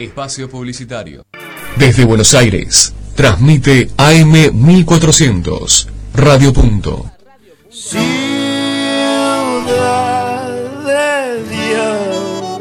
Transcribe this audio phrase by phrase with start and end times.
[0.00, 1.24] Espacio publicitario.
[1.76, 7.10] Desde Buenos Aires, transmite AM 1400, Radio Punto.
[7.70, 8.02] Ciudad
[10.84, 12.60] de Dios,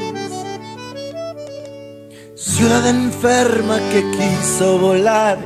[2.35, 5.37] ciudad enferma que quiso volar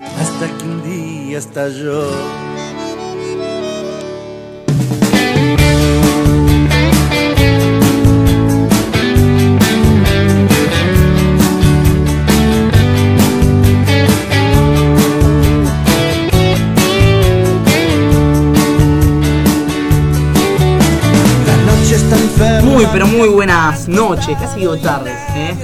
[0.00, 2.55] hasta que un día estalló.
[23.88, 25.54] Noches, casi digo tardes, ¿eh?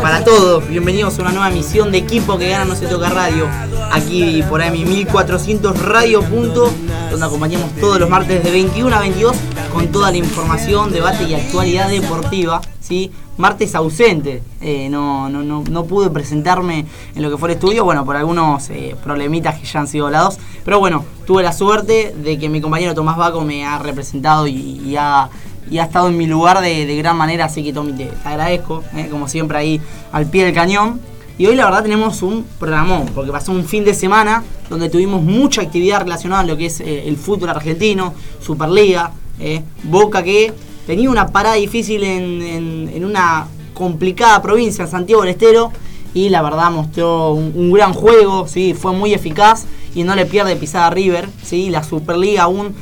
[0.00, 3.46] Para todos, bienvenidos a una nueva emisión de Equipo que gana No se toca radio,
[3.92, 6.72] aquí por AM 1400 Radio Punto,
[7.10, 9.36] donde acompañamos todos los martes de 21 a 22
[9.72, 13.12] con toda la información, debate y actualidad deportiva, ¿sí?
[13.36, 17.84] Martes ausente, eh, no, no, no, no pude presentarme en lo que fue el estudio,
[17.84, 22.14] bueno, por algunos eh, problemitas que ya han sido hablados, pero bueno, tuve la suerte
[22.16, 25.30] de que mi compañero Tomás Baco me ha representado y, y ha
[25.72, 29.08] y ha estado en mi lugar de, gran manera, así que Tommy te, agradezco, eh,
[29.10, 29.80] como siempre ahí
[30.12, 31.00] al pie del cañón.
[31.38, 35.22] Y hoy la verdad tenemos un programón, porque pasó un fin de semana donde tuvimos
[35.22, 40.52] mucha actividad relacionada a lo que es eh, el fútbol argentino, Superliga, eh, Boca que
[40.86, 45.72] tenía una parada difícil en, una complicada provincia, Santiago del Estero,
[46.12, 48.74] y la verdad mostró un, gran juego, ¿sí?
[48.74, 51.70] fue muy eficaz y no le pierde pisada a River, ¿sí?
[51.70, 52.74] la Superliga aún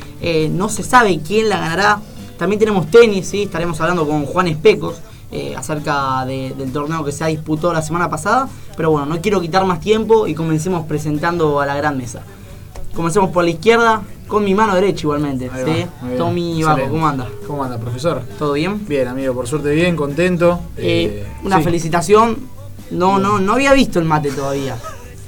[0.50, 2.00] no se sabe quién la ganará,
[2.40, 3.42] también tenemos tenis, ¿sí?
[3.44, 7.82] estaremos hablando con Juan Especos eh, acerca de- del torneo que se ha disputado la
[7.82, 8.48] semana pasada.
[8.76, 12.22] Pero bueno, no quiero quitar más tiempo y comencemos presentando a la gran mesa.
[12.94, 15.48] Comencemos por la izquierda, con mi mano derecha igualmente.
[15.64, 15.84] ¿sí?
[16.04, 16.16] va.
[16.16, 16.88] Tommy Baco.
[16.88, 17.28] ¿cómo anda?
[17.46, 18.22] ¿Cómo anda, profesor?
[18.38, 18.84] ¿Todo bien?
[18.88, 20.60] Bien, amigo, por suerte bien, contento.
[20.76, 22.38] Eh, Eh, una sí, felicitación.
[22.90, 24.76] No, no, no había visto el mate todavía.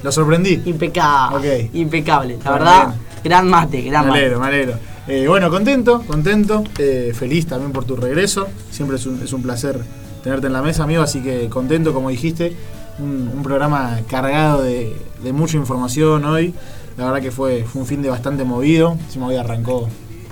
[0.02, 0.60] Lo sorprendí.
[0.64, 1.70] Impecable.
[1.74, 2.38] Impecable.
[2.42, 3.00] La Muy verdad, bien.
[3.22, 4.20] gran mate, gran Me mate.
[4.20, 4.74] alegro, me alegro.
[5.08, 6.62] Eh, bueno, contento, contento.
[6.78, 8.48] eh, feliz también por tu regreso.
[8.70, 9.80] Siempre es un, es un placer
[10.22, 11.02] tenerte en la mesa, amigo.
[11.02, 12.56] Así que contento, como dijiste.
[12.98, 16.54] Un, un programa cargado de, de mucha información hoy.
[16.98, 18.96] La verdad que fue, fue un fin de bastante movido.
[19.06, 19.88] Encima hoy arrancó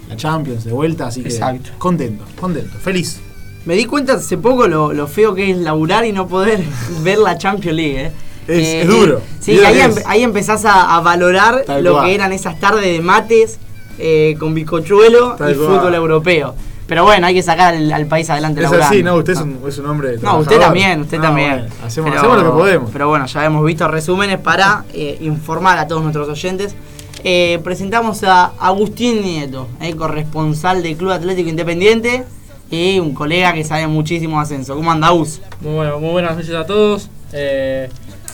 [0.09, 1.71] la Champions de vuelta, así que Exacto.
[1.79, 3.19] contento, contento, feliz.
[3.65, 6.63] Me di cuenta hace poco lo, lo feo que es laburar y no poder
[7.03, 8.01] ver la Champions League.
[8.07, 8.13] ¿eh?
[8.47, 9.21] Es- Eh, es duro.
[9.41, 12.07] sí, ahí, em- ahí empezás a, a valorar Tal lo cual.
[12.07, 13.59] que eran esas tardes de mates
[14.01, 15.69] eh, con bizcochuelo Tal y cual.
[15.79, 16.55] fútbol europeo.
[16.87, 19.15] Pero bueno, hay que sacar al, al país adelante Es así, ¿no?
[19.15, 20.17] Usted es un, es un hombre.
[20.21, 21.51] No, usted también, usted Ah, también.
[21.61, 22.91] bueno, hacemos, hacemos lo que podemos.
[22.93, 26.75] Pero bueno, ya hemos visto resúmenes para eh, informar a todos nuestros oyentes.
[27.23, 32.25] Eh, presentamos a Agustín Nieto, eh, corresponsal del Club Atlético Independiente
[32.73, 34.75] y un colega que sabe muchísimo de ascenso.
[34.75, 35.41] ¿Cómo anda, Agus?
[35.61, 37.09] Muy, bueno, muy buenas noches a todos.
[37.33, 37.89] Eh,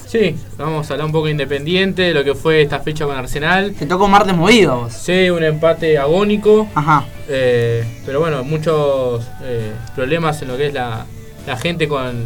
[0.07, 3.17] sí, vamos a hablar un poco de Independiente, de lo que fue esta fecha con
[3.17, 3.75] Arsenal.
[3.79, 4.93] Te tocó martes movido vos.
[4.93, 7.05] Sí, un empate agónico, Ajá.
[7.29, 11.05] eh, pero bueno, muchos eh, problemas en lo que es la,
[11.47, 12.25] la gente con,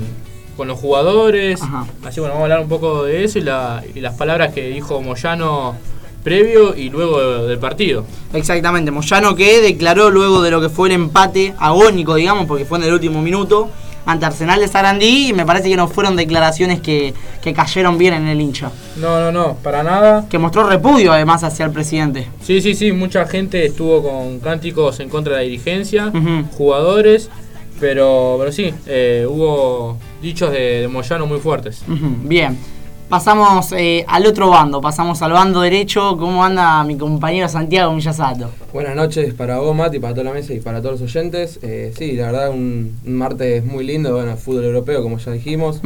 [0.57, 1.63] con los jugadores.
[1.63, 1.87] Ajá.
[2.05, 4.69] Así bueno, vamos a hablar un poco de eso y, la- y las palabras que
[4.69, 5.77] dijo Moyano
[6.23, 8.05] previo y luego del partido.
[8.35, 12.77] Exactamente, Moyano que declaró luego de lo que fue el empate agónico, digamos, porque fue
[12.79, 13.71] en el último minuto,
[14.07, 18.15] ante Arsenal de Sarandí y me parece que no fueron declaraciones que, que cayeron bien
[18.15, 18.71] en el hincha.
[18.97, 20.27] No, no, no, para nada.
[20.29, 22.29] Que mostró repudio además hacia el presidente.
[22.43, 26.13] Sí, sí, sí, mucha gente estuvo con cánticos en contra de la dirigencia,
[26.57, 27.31] jugadores,
[27.79, 31.83] pero, pero sí, eh, hubo dichos de, de Moyano muy fuertes.
[31.89, 32.59] Bien.
[33.11, 36.17] Pasamos eh, al otro bando, pasamos al bando derecho.
[36.17, 38.53] ¿Cómo anda mi compañero Santiago Millasato?
[38.73, 41.59] Buenas noches para vos, Mati, para toda la mesa y para todos los oyentes.
[41.63, 45.81] Eh, sí, la verdad, un, un martes muy lindo, bueno, fútbol europeo, como ya dijimos.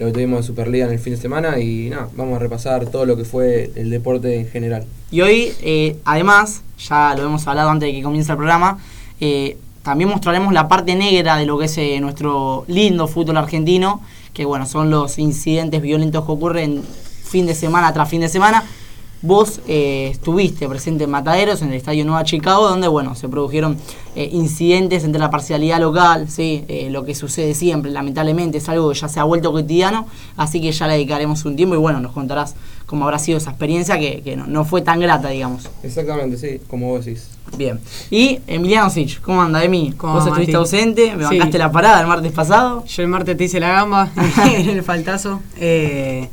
[0.00, 2.86] Lo que tuvimos de Superliga en el fin de semana y nada, vamos a repasar
[2.86, 4.84] todo lo que fue el deporte en general.
[5.12, 8.78] Y hoy, eh, además, ya lo hemos hablado antes de que comience el programa,
[9.20, 14.00] eh, también mostraremos la parte negra de lo que es eh, nuestro lindo fútbol argentino,
[14.34, 16.82] que bueno, son los incidentes violentos que ocurren
[17.24, 18.64] fin de semana tras fin de semana.
[19.22, 23.78] Vos eh, estuviste presente en Mataderos, en el Estadio Nueva Chicago, donde bueno, se produjeron
[24.14, 26.66] eh, incidentes entre la parcialidad local, ¿sí?
[26.68, 30.60] Eh, lo que sucede siempre, lamentablemente, es algo que ya se ha vuelto cotidiano, así
[30.60, 32.54] que ya le dedicaremos un tiempo y bueno, nos contarás
[32.86, 35.68] cómo habrá sido esa experiencia que, que no, no fue tan grata, digamos.
[35.82, 37.30] Exactamente, sí, como vos decís.
[37.56, 37.78] Bien.
[38.10, 39.92] Y Emiliano Sich, ¿cómo anda, Emi?
[39.96, 41.36] ¿Cómo Vos va, estuviste ausente, me Sí.
[41.38, 42.84] bancaste la parada el martes pasado.
[42.86, 44.10] Yo el martes te hice la gamba
[44.58, 45.40] el faltazo.
[45.58, 46.28] Eh,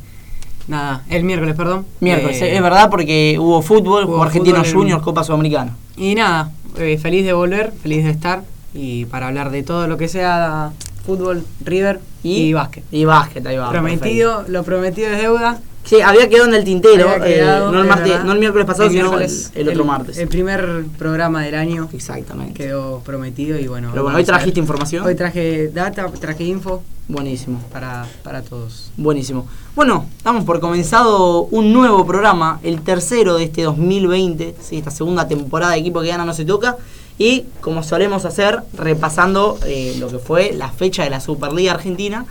[0.68, 1.86] nada, el miércoles, perdón.
[2.00, 5.75] Miércoles, Eh, es verdad porque hubo fútbol, hubo Argentinos Juniors, Copa Sudamericana.
[5.98, 8.44] Y nada, eh, feliz de volver, feliz de estar
[8.74, 10.71] y para hablar de todo lo que sea
[11.06, 12.53] fútbol, River y, ¿Y?
[12.53, 12.83] básquet.
[12.92, 13.69] Y básquet, ahí va.
[13.69, 15.59] Prometido, lo prometido es deuda.
[15.83, 18.86] Sí, había quedado en el tintero, eh, no, el es martes, no el miércoles pasado,
[18.86, 20.18] El sino el, el otro martes.
[20.18, 22.54] El primer programa del año Exactamente.
[22.54, 23.89] quedó prometido y bueno.
[23.92, 25.06] Pero bueno, hoy trajiste información.
[25.06, 27.60] Hoy traje data, traje info Buenísimo.
[27.74, 28.92] para, para todos.
[28.95, 29.48] Buenísimo.
[29.75, 34.77] Bueno, damos por comenzado un nuevo programa, el tercero de este 2020, ¿sí?
[34.77, 36.77] esta segunda temporada de Equipo que Gana No Se Toca.
[37.18, 42.25] Y como solemos hacer, repasando eh, lo que fue la fecha de la Superliga Argentina,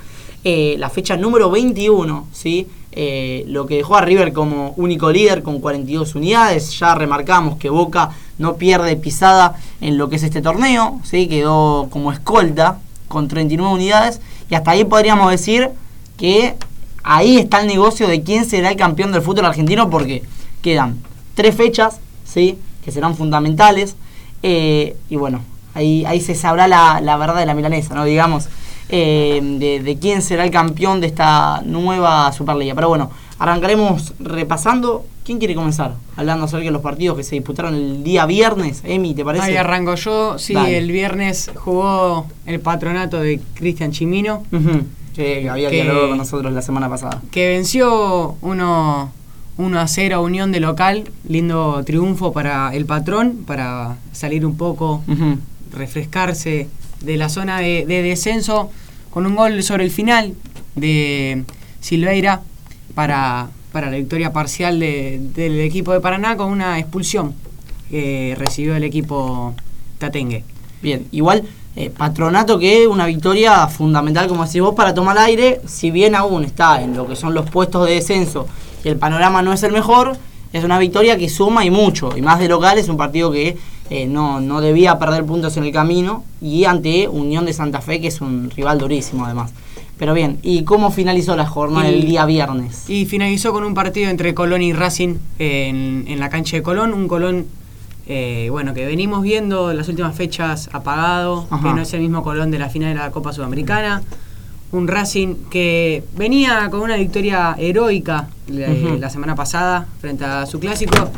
[0.44, 2.66] eh, la fecha número 21, ¿sí?
[2.92, 6.78] Eh, lo que dejó a River como único líder con 42 unidades.
[6.78, 11.28] Ya remarcamos que Boca no pierde pisada en lo que es este torneo, ¿sí?
[11.28, 12.78] quedó como escolta
[13.08, 14.20] con 39 unidades.
[14.50, 15.70] Y hasta ahí podríamos decir
[16.16, 16.56] que
[17.04, 20.22] ahí está el negocio de quién será el campeón del fútbol argentino porque
[20.62, 20.98] quedan
[21.34, 22.58] tres fechas, ¿sí?
[22.84, 23.96] que serán fundamentales.
[24.42, 25.42] eh, y bueno,
[25.74, 28.04] ahí, ahí se sabrá la, la verdad de la milanesa, ¿no?
[28.04, 28.48] digamos,
[28.90, 32.74] eh, de, de quién será el campeón de esta nueva Superliga.
[32.74, 35.04] Pero bueno, arrancaremos repasando.
[35.24, 35.94] ¿Quién quiere comenzar?
[36.16, 38.82] Hablando acerca de los partidos que se disputaron el día viernes.
[38.84, 39.44] Emi, ¿te parece?
[39.44, 40.38] Ahí arranco yo.
[40.38, 40.78] Sí, Dale.
[40.78, 44.82] el viernes jugó el patronato de Cristian Chimino, Ujú,
[45.14, 47.20] Que había Que- con nosotros la semana pasada.
[47.30, 49.12] que venció 1
[49.58, 51.10] 1 a 0 Unión de local.
[51.28, 55.02] Lindo triunfo para el patrón, para salir un poco,
[55.72, 56.68] refrescarse
[57.02, 58.70] de la zona de, de descenso
[59.10, 60.34] con un gol sobre el final
[60.76, 61.44] de
[61.80, 62.42] Silveira
[62.94, 67.34] para, para la victoria parcial de- del equipo de Paraná con una expulsión
[67.90, 69.54] que recibió el equipo
[69.98, 70.44] Tatengue.
[70.82, 71.42] Bien, igual
[71.76, 76.44] eh, Patronato que una victoria fundamental, como decís vos, para tomar aire, si bien aún
[76.44, 78.46] está en lo que son los puestos de descenso
[78.84, 80.16] y el panorama no es el mejor,
[80.52, 83.56] es una victoria que suma y mucho, y más de local es un partido que
[83.90, 88.00] eh, no, no debía perder puntos en el camino y ante Unión de Santa Fe,
[88.00, 89.52] que es un rival durísimo además.
[89.98, 92.88] Pero bien, ¿y cómo finalizó la jornada Y- el día viernes?
[92.88, 96.94] Y finalizó con un partido entre Colón y Racing en, en la cancha de Colón.
[96.94, 97.44] Un Colón,
[98.06, 101.68] eh, bueno, que venimos viendo en las últimas fechas apagado, Ajá.
[101.68, 104.02] que no es el mismo Colón de la final de la Copa Sudamericana.
[104.72, 110.60] Un Racing que venía con una victoria heroica eh, la semana pasada frente a su
[110.60, 111.10] clásico.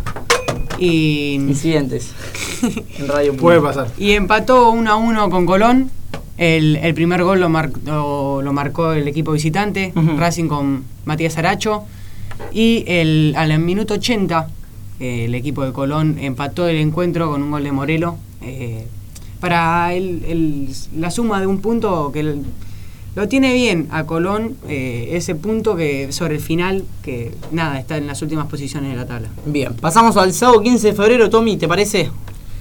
[0.83, 2.13] Y, Incidentes
[2.99, 3.89] en Radio Puede pasar.
[3.99, 5.91] y empató 1 a 1 con Colón.
[6.39, 9.93] El, el primer gol lo, mar- lo- lo marcó el equipo visitante.
[9.95, 11.85] Racing con Matías Aracho.
[12.53, 14.49] Y el, al minuto 80,
[14.99, 18.17] eh, el equipo de Colón empató el encuentro con un gol de Morelo.
[18.41, 18.87] eh,
[19.41, 22.43] para el- el- la suma de un punto que el-
[23.15, 27.97] lo tiene bien a Colón, eh, ese punto que sobre el final, que nada, está
[27.97, 29.29] en las últimas posiciones de la tabla.
[29.47, 32.11] Bien, pasamos al sábado 15 de febrero, Tommy, ¿te parece?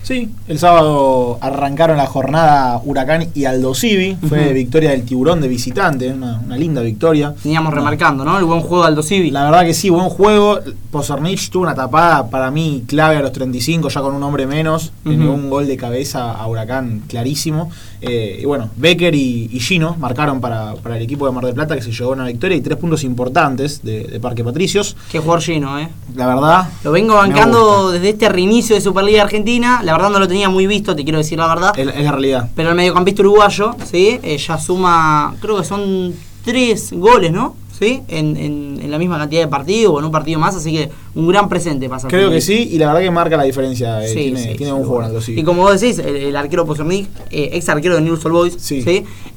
[0.03, 4.17] Sí, el sábado arrancaron la jornada Huracán y Aldo Civi.
[4.27, 7.35] Fue victoria del tiburón de visitante, una, una linda victoria.
[7.41, 7.75] Teníamos No.
[7.77, 8.35] remarcando, ¿no?
[8.39, 9.29] El buen juego de Aldo Civi.
[9.29, 10.59] La verdad que sí, buen juego.
[10.89, 14.91] Pozernich tuvo una tapada para mí clave a los 35, ya con un hombre menos.
[15.03, 17.69] Tenía un gol de cabeza a Huracán clarísimo.
[18.01, 21.53] Eh, y bueno, Becker y, y Gino marcaron para, para el equipo de Mar del
[21.53, 24.97] Plata que se llevó una victoria y tres puntos importantes de, de Parque Patricios.
[25.11, 25.87] Qué jugador lleno, ¿eh?
[26.15, 29.81] La verdad, Lo vengo bancando desde este reinicio de Superliga Argentina.
[29.83, 31.77] La verdad no lo tenía muy visto, te quiero decir la verdad.
[31.77, 32.49] es, es la realidad.
[32.55, 34.19] Pero el mediocampista uruguayo, ¿sí?
[34.23, 36.13] Eh, ya suma, creo que son
[36.43, 37.55] tres goles, ¿no?
[37.81, 37.99] ¿Sí?
[38.09, 40.91] En, en- en la misma cantidad de partidos o en un partido más, así que
[41.15, 42.07] un gran presente pasa.
[42.09, 44.03] Creo que sí, y la verdad que marca la diferencia.
[44.05, 45.19] eh, Sí, tiene sí, tiene buen juego bueno.
[45.27, 48.55] Y como vos decís, el, el arquero Pozornik, eh, ex arquero de Newell's Old Boys,
[48.59, 48.83] Sí.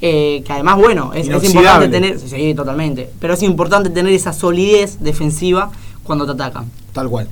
[0.02, 4.34] Eh, que además, bueno, es, es importante tener, sí, totalmente, pero es importante tener esa
[4.34, 5.70] solidez defensiva
[6.02, 6.66] cuando te atacan.
[6.92, 7.26] Tal cual.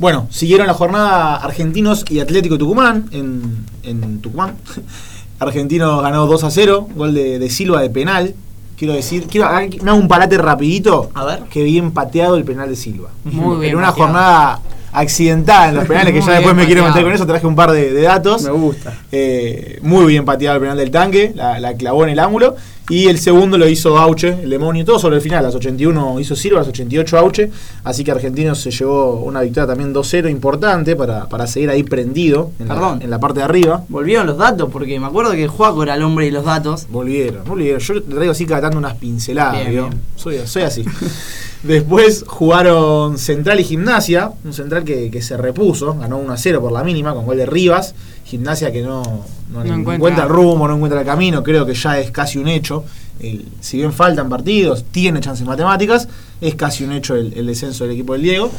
[0.00, 4.56] Bueno, siguieron la jornada Argentinos y Atlético Tucumán en, en Tucumán.
[5.38, 8.34] Argentinos ganó 2 a 0, gol de, de Silva de penal.
[8.76, 9.48] Quiero decir, quiero,
[9.82, 11.10] me hago un parate rapidito.
[11.14, 11.40] A ver.
[11.50, 13.08] Que bien pateado el penal de Silva.
[13.24, 14.06] Muy bien En una pateado.
[14.12, 14.60] jornada
[14.92, 17.70] accidentada en los penales, que ya después me quiero meter con eso, traje un par
[17.70, 18.48] de, de datos.
[18.48, 18.94] gusta.
[19.12, 22.56] Eh, muy bien pateado el penal del tanque, la, la clavó en el ángulo.
[22.88, 25.42] Y el segundo lo hizo Auche, el demonio, todo sobre el final.
[25.42, 27.50] Las 81 hizo Silva, las 88 Auche.
[27.82, 32.52] Así que Argentinos se llevó una victoria también 2-0 importante para, para seguir ahí prendido
[32.60, 33.82] en la, en la parte de arriba.
[33.88, 36.86] Volvieron los datos, porque me acuerdo que Juaco era el hombre de los datos.
[36.88, 37.80] Volvieron, volvieron.
[37.80, 40.00] Yo le traigo así cada tanto unas pinceladas, Bien, bien.
[40.14, 40.84] Soy, soy así.
[41.64, 46.60] Después jugaron Central y Gimnasia, un Central que, que se repuso, ganó 1 a 0
[46.60, 47.96] por la mínima con gol de Rivas.
[48.24, 51.74] Gimnasia que no, no, No encuentra, encuentra- el rumbo, no encuentra el camino, creo que
[51.74, 52.84] ya es casi un hecho.
[53.20, 56.08] El- si bien faltan partidos, tiene chances matemáticas,
[56.40, 58.50] es casi un hecho el, el descenso del equipo del Diego.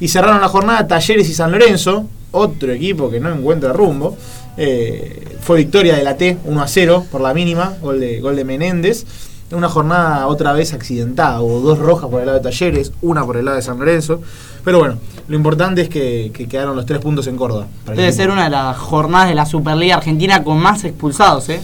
[0.00, 4.16] Y cerraron la jornada Talleres y San Lorenzo, otro equipo que no encuentra rumbo.
[4.56, 8.34] Eh, fue victoria de la T 1 a 0 por la mínima, gol de, gol
[8.36, 9.04] de Menéndez.
[9.52, 13.36] Una jornada otra vez accidentada, hubo dos rojas por el lado de Talleres, una por
[13.36, 14.20] el lado de San Lorenzo.
[14.64, 17.66] Pero bueno, lo importante es que, que quedaron los tres puntos en Córdoba.
[17.86, 21.60] Debe ser una de las jornadas de la Superliga Argentina con más expulsados, ¿eh?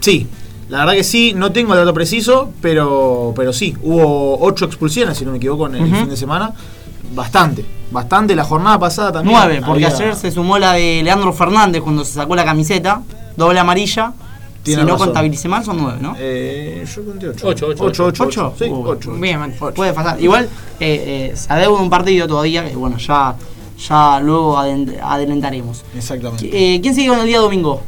[0.00, 0.26] Sí,
[0.70, 5.18] la verdad que sí, no tengo el dato preciso, pero, pero sí, hubo ocho expulsiones,
[5.18, 6.52] si no me equivoco, en el fin de semana.
[7.14, 8.34] Bastante, bastante.
[8.36, 9.36] La jornada pasada también.
[9.38, 13.02] Nueve, porque había- ayer se sumó la de Leandro Fernández cuando se sacó la camiseta,
[13.36, 14.12] doble amarilla.
[14.74, 14.98] Si no razón.
[15.08, 16.14] contabilicé mal, son nueve, ¿no?
[16.18, 17.48] Eh, yo conté ocho.
[17.48, 18.54] Ocho, ocho, ocho, ocho, ¿Ocho?
[18.58, 19.12] Sí, Uh, ocho.
[19.12, 19.54] Bien.
[19.74, 20.20] Puede pasar.
[20.20, 20.48] Igual
[20.80, 23.36] eh, eh, se adeuda un partido todavía, que bueno, ya,
[23.88, 25.84] ya luego adelantaremos.
[25.96, 26.48] Exactamente.
[26.52, 27.80] Eh, ¿Quién sigue con el día domingo?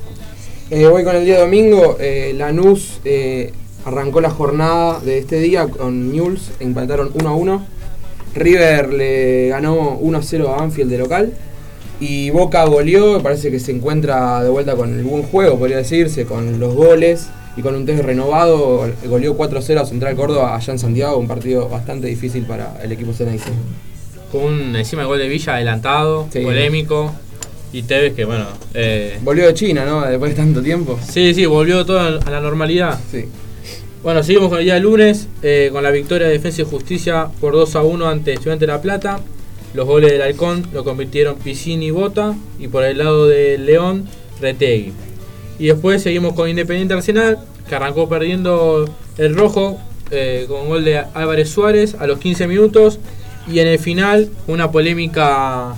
[0.70, 1.96] Eh, voy con el día domingo.
[1.98, 3.52] Eh, Lanús eh,
[3.84, 6.50] arrancó la jornada de este día con Newell's.
[6.60, 7.66] Empataron 1 a 1.
[8.34, 11.32] River le ganó 1 a 0 a Anfield de local.
[12.00, 13.18] Y Boca goleó.
[13.18, 16.74] Me parece que se encuentra de vuelta con el buen juego, podría decirse, con los
[16.74, 18.88] goles y con un test renovado.
[19.06, 21.16] Goleó 4 a 0 a Central Córdoba allá en Santiago.
[21.18, 23.50] Un partido bastante difícil para el equipo Ceneice.
[24.32, 26.40] Con un, encima el gol de Villa adelantado, Sí.
[26.40, 27.12] polémico.
[27.72, 28.46] Y Tevez que bueno.
[28.74, 30.00] eh, Volvió de China, ¿no?
[30.04, 30.98] Después de tanto tiempo.
[31.08, 32.98] sí, sí, volvió todo a la normalidad.
[33.12, 33.26] Sí.
[34.02, 37.52] Bueno, seguimos con el día lunes, eh, con la victoria de Defensa y Justicia por
[37.52, 39.20] 2 a 1 ante Estudiante de La Plata.
[39.74, 42.34] Los goles del Halcón lo convirtieron Piscini y Bota.
[42.58, 44.06] Y por el lado de León,
[44.40, 44.92] Retegui.
[45.58, 49.78] Y después seguimos con Independiente Arsenal, que arrancó perdiendo el rojo
[50.10, 52.98] eh, con gol de Álvarez Suárez a los 15 minutos.
[53.46, 55.74] Y en el final, una polémica,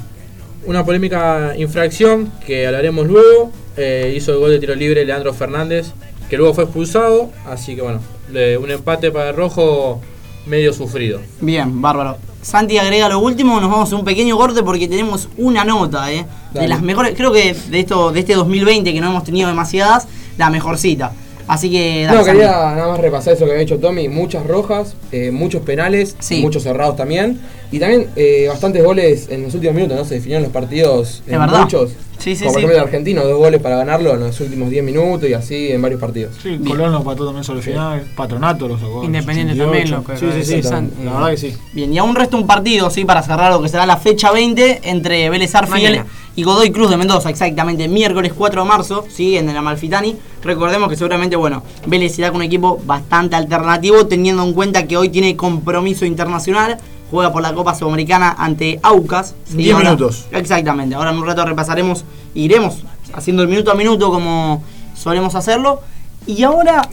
[0.67, 3.51] una polémica infracción que hablaremos luego.
[3.77, 5.93] eh, hizo el gol de tiro libre Leandro Fernández,
[6.29, 7.31] que luego fue expulsado.
[7.47, 10.01] Así que bueno, le- un empate para el rojo
[10.47, 11.21] medio sufrido.
[11.41, 12.17] Bien, bárbaro.
[12.43, 16.27] Santi agrega lo último, nos vamos a un pequeño corte porque tenemos una nota, ¿eh?
[16.53, 20.07] De las mejores, creo que de esto de este 2020 que no hemos tenido demasiadas,
[20.37, 21.13] la mejorcita.
[21.49, 22.39] Así que dale, No, Santi.
[22.41, 24.09] quería nada más repasar eso que había hecho Tommy.
[24.09, 26.41] Muchas rojas, eh, muchos penales, Sí.
[26.41, 27.41] muchos cerrados también.
[27.73, 30.05] Y también eh, bastantes goles en los últimos minutos, ¿no?
[30.05, 31.61] Se definieron los partidos en verdad.
[31.63, 31.93] muchos.
[32.23, 32.67] Sí, sí, como por sí.
[32.67, 35.83] ejemplo el argentino, dos goles para ganarlo en los últimos 10 minutos y así en
[35.83, 36.35] varios partidos.
[36.41, 38.05] Sí, Colón lo pató también sobre el final.
[38.15, 39.01] Patronato lo sacó.
[39.01, 39.65] en Independiente 88.
[39.65, 40.69] también lo que Sí, sí, sí.
[41.05, 41.57] La verdad que sí.
[41.73, 44.81] Bien, y aún resta un partido, sí, para cerrar lo que será la fecha 20
[44.85, 46.03] entre Vélez Arfiel
[46.35, 50.17] y Godoy Cruz de Mendoza, exactamente, miércoles 4 de marzo, sí, en el Amalfitani.
[50.43, 54.97] Recordemos que seguramente, bueno, Vélez irá con un equipo bastante alternativo, teniendo en cuenta que
[54.97, 56.79] hoy tiene compromiso internacional,
[57.13, 59.35] juega por la Copa Sudamericana ante Aucas.
[59.49, 60.25] Sí, 10 ahora- minutos.
[60.33, 62.05] Exactamente, ahora en un rato repasaremos,
[62.35, 62.79] iremos
[63.15, 64.65] haciendo el minuto a minuto como
[64.97, 65.81] solemos hacerlo.
[66.27, 66.89] Y ahora,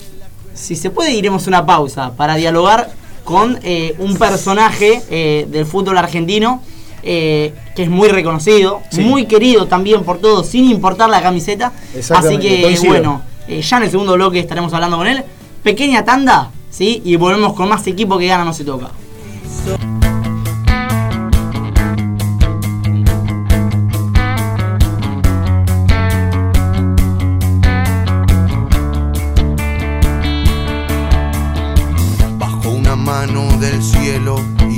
[0.53, 2.91] si se puede, iremos a una pausa para dialogar
[3.23, 6.61] con eh, un personaje eh, del fútbol argentino
[7.01, 8.99] eh, que es muy reconocido, Sí.
[9.01, 11.71] muy querido también por todos, sin importar la camiseta.
[12.13, 12.91] Así que, coincido.
[12.91, 15.23] bueno, ya en el segundo bloque estaremos hablando con él.
[15.63, 17.01] Pequeña tanda, ¿sí?
[17.05, 18.89] Y volvemos con más equipo que gana, no se toca.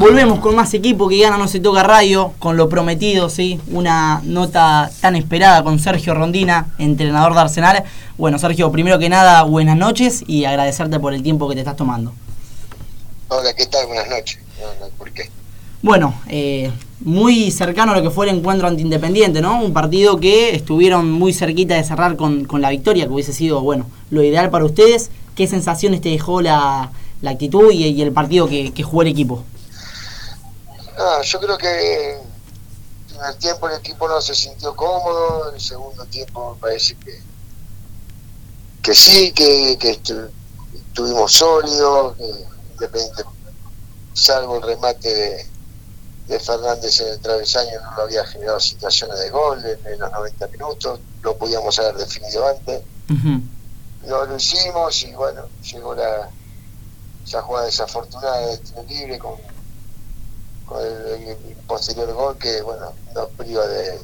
[0.00, 4.22] Volvemos con más equipo que gana No se toca radio, con lo prometido, sí, una
[4.24, 7.84] nota tan esperada con Sergio Rondina, entrenador de Arsenal.
[8.16, 11.76] Bueno, Sergio, primero que nada, buenas noches y agradecerte por el tiempo que te estás
[11.76, 12.14] tomando.
[13.28, 13.88] Hola, ¿qué tal?
[13.88, 14.38] Buenas noches.
[14.58, 15.28] No, no, ¿Por qué?
[15.82, 19.62] Bueno, eh, muy cercano a lo que fue el encuentro ante Independiente, ¿no?
[19.62, 23.60] Un partido que estuvieron muy cerquita de cerrar con, con la victoria, que hubiese sido,
[23.60, 25.10] bueno, lo ideal para ustedes.
[25.34, 26.90] ¿Qué sensaciones te dejó la,
[27.20, 29.44] la actitud y, y el partido que, que jugó el equipo?
[30.98, 35.54] Ah, yo creo que en el primer tiempo el equipo no se sintió cómodo, en
[35.54, 37.12] el segundo tiempo me parece que,
[38.82, 40.30] que sí, que, que estu-
[40.74, 42.24] estuvimos sólidos, que
[42.72, 43.24] Independiente
[44.14, 45.46] salvo el remate de,
[46.28, 50.48] de Fernández en el travesaño, no lo había generado situaciones de gol en, los 90
[50.48, 52.82] minutos, lo podíamos haber definido antes.
[54.06, 56.30] No lo hicimos y bueno, llegó la
[57.26, 59.36] esa jugada desafortunada de tiro libre con,
[60.70, 61.36] con el,
[61.66, 63.98] posterior gol que bueno nos priva de,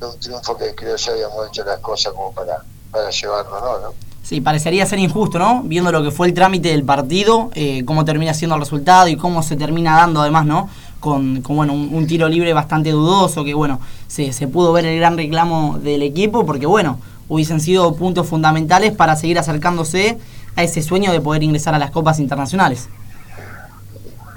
[0.00, 3.94] un triunfo que creo ya habíamos hecho las cosas como para, para llevarlo, ¿no?
[4.22, 5.62] Sí, parecería ser injusto, ¿no?
[5.64, 9.16] Viendo lo que fue el trámite del partido, eh, cómo termina siendo el resultado y
[9.16, 10.68] cómo se termina dando además, ¿no?
[11.00, 15.16] Con, bueno, un, tiro libre bastante dudoso, que bueno, se, se pudo ver el gran
[15.16, 20.18] reclamo del equipo, porque bueno, hubiesen sido puntos fundamentales para seguir acercándose
[20.56, 22.88] a ese sueño de poder ingresar a las copas internacionales.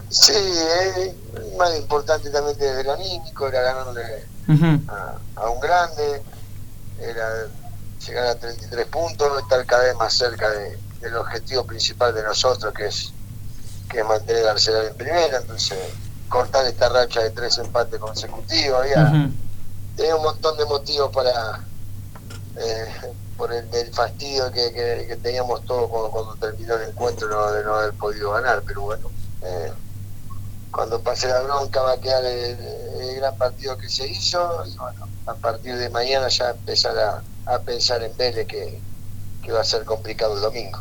[0.10, 1.14] Sí, es
[1.56, 4.26] más importante también desde el anímico, era ganarle
[5.36, 6.22] a, un grande,
[7.00, 7.48] era
[8.06, 12.88] llegar a 33 puntos, estar cada vez más cerca del objetivo principal de nosotros, que
[12.88, 13.12] es
[13.90, 15.78] que es mantener al Arsenal en primera, entonces
[16.28, 19.30] cortar esta racha de tres empates consecutivos, había
[19.96, 21.62] tenía un montón de motivos para
[22.58, 28.32] eh, por el, fastidio que, teníamos todos cuando, terminó el encuentro de no haber podido
[28.32, 29.10] ganar, pero bueno,
[29.42, 29.72] eh,
[30.76, 32.58] cuando pase la bronca va a quedar el,
[33.16, 36.94] gran partido que se hizo y bueno, a partir de mañana ya empezar
[37.46, 38.82] a, pensar en Vélez que,
[39.54, 40.80] va a ser complicado el domingo.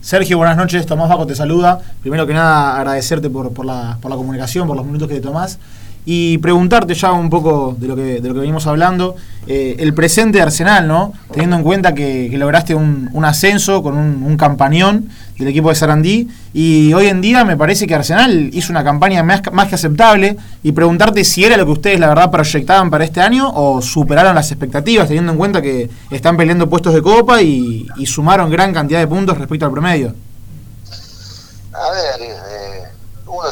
[0.00, 0.86] Sergio, buenas noches.
[0.86, 1.80] Tomás Baco te saluda.
[2.00, 5.20] Primero que nada, agradecerte por, por, la, por la comunicación, por los minutos que te
[5.20, 5.58] tomás
[6.06, 9.16] y preguntarte ya un poco de lo que, de lo que venimos hablando,
[9.46, 11.12] eh, el presente de Arsenal, ¿no?
[11.30, 16.92] Teniendo en cuenta que, lograste un, ascenso con un, campañón del equipo de Sarandí y
[16.94, 20.72] hoy en día me parece que Arsenal hizo una campaña más, más, que aceptable y
[20.72, 24.50] preguntarte si era lo que ustedes la verdad proyectaban para este año o superaron las
[24.50, 29.06] expectativas teniendo en cuenta que están peleando puestos de copa y, sumaron gran cantidad de
[29.06, 30.14] puntos respecto al promedio.
[31.72, 32.82] A ver, eh,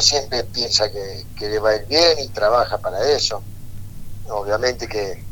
[0.01, 3.41] siempre piensa que, le va a ir bien y trabaja para eso.
[4.29, 5.23] Obviamente que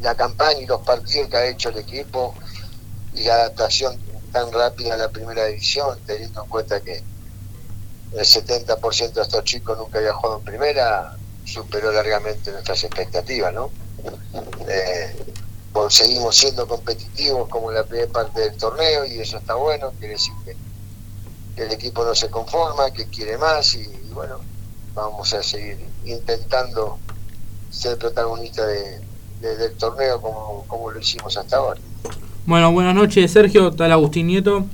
[0.00, 2.34] la campaña y los partidos que ha hecho el equipo
[3.14, 3.98] y la adaptación
[4.32, 7.02] tan rápida a la primera división, teniendo en cuenta que
[8.12, 13.70] el 70% de estos chicos nunca había jugado en primera, superó largamente nuestras expectativas, ¿no?
[14.68, 15.34] Eh,
[15.88, 20.14] seguimos siendo competitivos como en la primera parte del torneo y eso está bueno, quiere
[20.14, 20.56] decir que
[21.54, 24.40] que el equipo no se conforma, que quiere más y, bueno,
[24.94, 26.98] vamos a seguir intentando
[27.70, 29.00] ser protagonista de,
[29.40, 31.80] del torneo como, como lo hicimos hasta ahora.
[32.44, 34.66] Bueno, buenas noches Sergio, tal Agustín Nieto.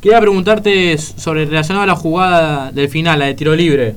[0.00, 3.96] Quería preguntarte sobre relacionado a la jugada del final, la de tiro libre.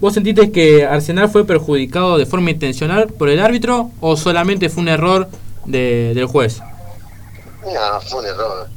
[0.00, 4.82] ¿Vos sentiste que Arsenal fue perjudicado de forma intencional por el árbitro o solamente fue
[4.82, 5.28] un error
[5.64, 6.60] de, del juez?
[7.64, 8.68] No, fue un error.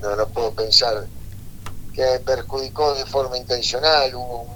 [0.00, 1.06] No, no puedo pensar
[2.00, 4.46] que perjudicó de forma intencional, hubo,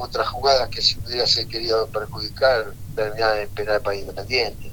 [0.00, 4.72] otras jugadas que si hubiese querido perjudicar terminaban en penal para Independiente.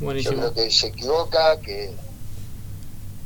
[0.00, 1.94] Yo creo que se equivoca, que,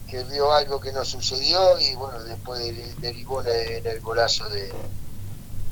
[0.08, 2.60] que vio algo que no sucedió y bueno, después
[3.00, 4.72] derivó en el golazo de,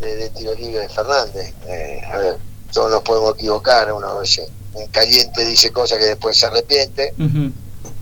[0.00, 1.52] de, tiro libre de Fernández.
[1.66, 2.36] Eh, a ver,
[2.72, 7.12] todos nos podemos equivocar, uno a veces en caliente dice cosas que después se arrepiente,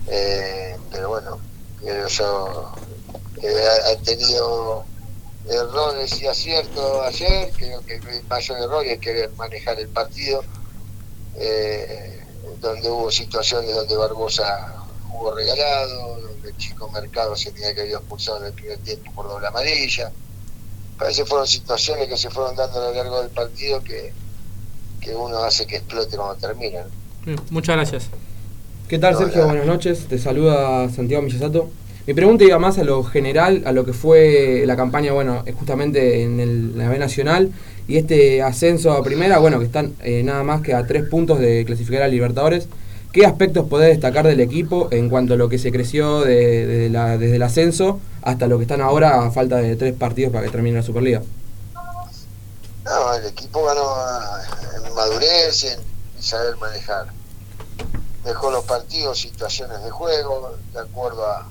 [0.07, 1.39] eh, pero bueno,
[2.09, 2.75] yo
[3.47, 4.85] ha, tenido
[5.49, 10.43] errores y aciertos ayer, creo que el mayor error es querer manejar el partido,
[11.37, 12.23] eh,
[12.59, 17.93] donde hubo situaciones donde Barbosa jugó regalado, donde el chico Mercado se tenía que haber
[17.93, 20.11] expulsado en el primer tiempo por doble amarilla.
[20.97, 24.13] Parece fueron situaciones que se fueron dando a lo largo del partido que,
[25.01, 26.85] que uno hace que explote cuando termina.
[27.49, 28.09] Muchas gracias.
[28.87, 29.45] ¿Qué tal, Sergio?
[29.45, 30.07] Buenas noches.
[30.07, 31.69] Te saluda Santiago Millasato.
[32.07, 36.21] Mi pregunta iba más a lo general, a lo que fue la campaña, bueno, justamente
[36.21, 37.51] en la B Nacional
[37.87, 41.39] y este ascenso a primera, bueno, que están eh, nada más que a tres puntos
[41.39, 42.67] de clasificar a Libertadores.
[43.11, 46.85] ¿Qué aspectos podés destacar del equipo en cuanto a lo que se creció desde
[47.35, 50.77] el ascenso hasta lo que están ahora a falta de tres partidos para que termine
[50.77, 51.23] la Superliga?
[52.83, 53.81] No, el equipo ganó
[54.85, 55.79] en madurez y en
[56.21, 57.07] saber manejar.
[58.23, 61.47] Dejó los partidos, situaciones de juego, de acuerdo a,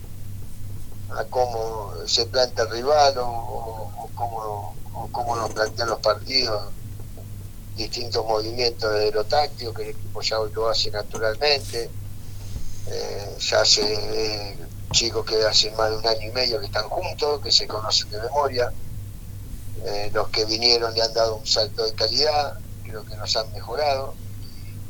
[1.16, 4.74] a cómo se plantea el rival o, cómo,
[5.12, 6.72] cómo, nos plantean los partidos,
[7.76, 11.90] distintos movimientos de lo táctico que el equipo ya lo hace naturalmente.
[12.86, 14.58] Eh, ya hace eh,
[14.92, 18.10] chicos que hacen más de un año y medio que están juntos, que se conocen
[18.10, 18.72] de memoria.
[19.84, 23.52] Eh, los que vinieron le han dado un salto de calidad, creo que nos han
[23.52, 24.14] mejorado.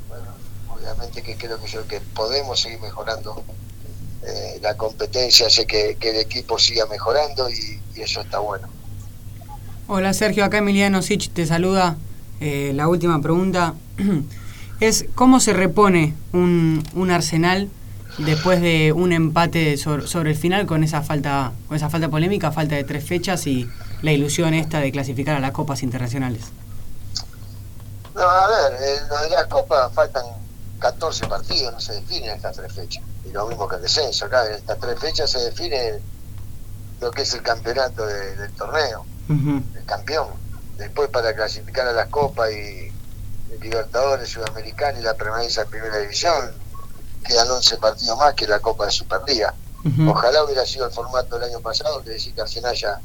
[0.09, 0.27] bueno,
[0.69, 3.43] obviamente que creo que, que podemos seguir mejorando
[4.27, 8.69] eh, la competencia hace que, el equipo siga mejorando y, eso está bueno.
[9.87, 11.97] Hola Sergio, acá Emiliano Sich te saluda.
[12.41, 13.75] Eh, la última pregunta
[14.81, 17.71] es ¿cómo se repone un, un Arsenal
[18.19, 22.51] después de un empate sobre, sobre el final con esa falta con esa falta polémica,
[22.51, 23.69] falta de tres fechas y
[24.03, 26.43] la ilusión esta de clasificar a las copas internacionales?
[28.15, 30.25] No, a ver, en lo de la Copa faltan
[30.79, 33.03] 14 partidos, no se definen estas tres fechas.
[33.25, 36.01] Y lo mismo que el descenso, acá en estas tres fechas se define
[37.01, 39.05] lo que es el campeonato de- del torneo,
[39.77, 40.29] el campeón.
[40.77, 42.93] Después para clasificar a las Copas y
[43.53, 46.53] el Libertadores, Sudamericana y la permanencia en Primera División,
[47.25, 49.55] quedan 11 partidos más que la Copa de Superliga.
[50.11, 53.01] Ojalá hubiera sido el formato del año pasado, que decir que Arsenal ya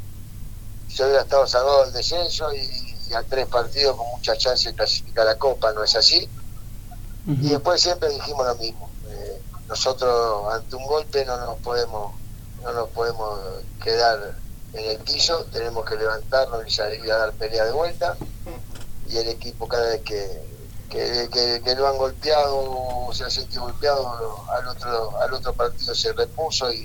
[0.90, 4.76] se hubiera estado salvado del descenso y, y a tres partidos con mucha chance de
[4.76, 6.28] clasificar a la Copa, no es así.
[7.28, 8.89] Y después siempre dijimos lo mismo.
[9.70, 12.14] Nosotros ante un golpe no nos podemos
[12.64, 13.40] no nos podemos
[13.82, 14.36] quedar
[14.74, 18.18] en el piso, tenemos que levantarnos y salir a dar pelea de vuelta.
[19.08, 20.44] Y el equipo cada vez que,
[20.90, 22.58] que, que- que lo han golpeado
[23.08, 26.84] o se ha sentido golpeado, al otro, al otro partido se repuso y,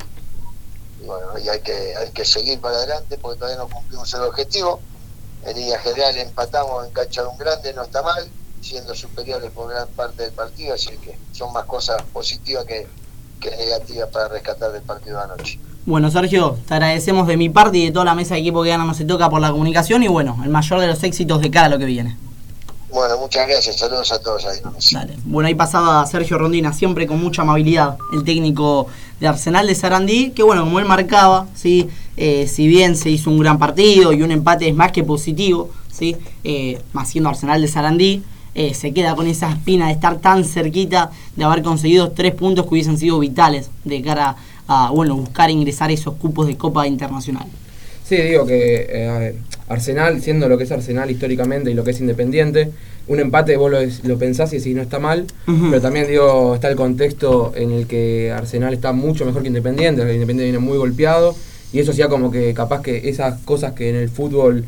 [1.01, 4.23] y bueno, y hay que, hay que seguir para adelante porque todavía no cumplimos el
[4.23, 4.81] objetivo.
[5.45, 8.27] En línea general empatamos en cancha de un grande, no está mal,
[8.65, 12.87] siendo superiores por gran parte del partido, así que son más cosas positivas que,
[13.41, 15.59] que negativas para rescatar del partido de anoche.
[15.87, 18.71] Bueno, Sergio, te agradecemos de mi parte y de toda la mesa de equipo que
[18.71, 21.51] gana no se toca por la comunicación y bueno, el mayor de los éxitos de
[21.51, 22.17] cara a lo que viene.
[22.91, 24.61] Bueno, muchas gracias, saludos a todos ahí.
[24.93, 25.15] Dale.
[25.25, 28.87] Bueno, ahí pasaba Sergio Rondina, siempre con mucha amabilidad, el técnico
[29.21, 31.91] de Arsenal de Sarandí, que bueno, como él marcaba, ¿sí?
[32.17, 35.71] Eh, si bien se hizo un gran partido y un empate es más que positivo,
[35.93, 36.17] ¿sí?
[36.45, 38.23] Eh, más siendo Arsenal de Sarandí,
[38.55, 42.67] eh, se queda con esa espina de estar tan cerquita de haber conseguido tres puntos
[42.67, 44.37] que hubiesen sido vitales de cara
[44.69, 47.47] a bueno, buscar ingresar esos cupos de Copa Internacional.
[48.09, 49.35] Sí, digo que eh,
[49.69, 52.71] Arsenal, siendo lo que es Arsenal históricamente y lo que es Independiente,
[53.07, 56.69] un empate vos lo, lo pensás y decís no está mal, pero también digo, está
[56.69, 60.79] el contexto en el que Arsenal está mucho mejor que Independiente, el Independiente viene muy
[60.79, 61.35] golpeado,
[61.73, 64.65] y eso hacía como que capaz que esas cosas que en el fútbol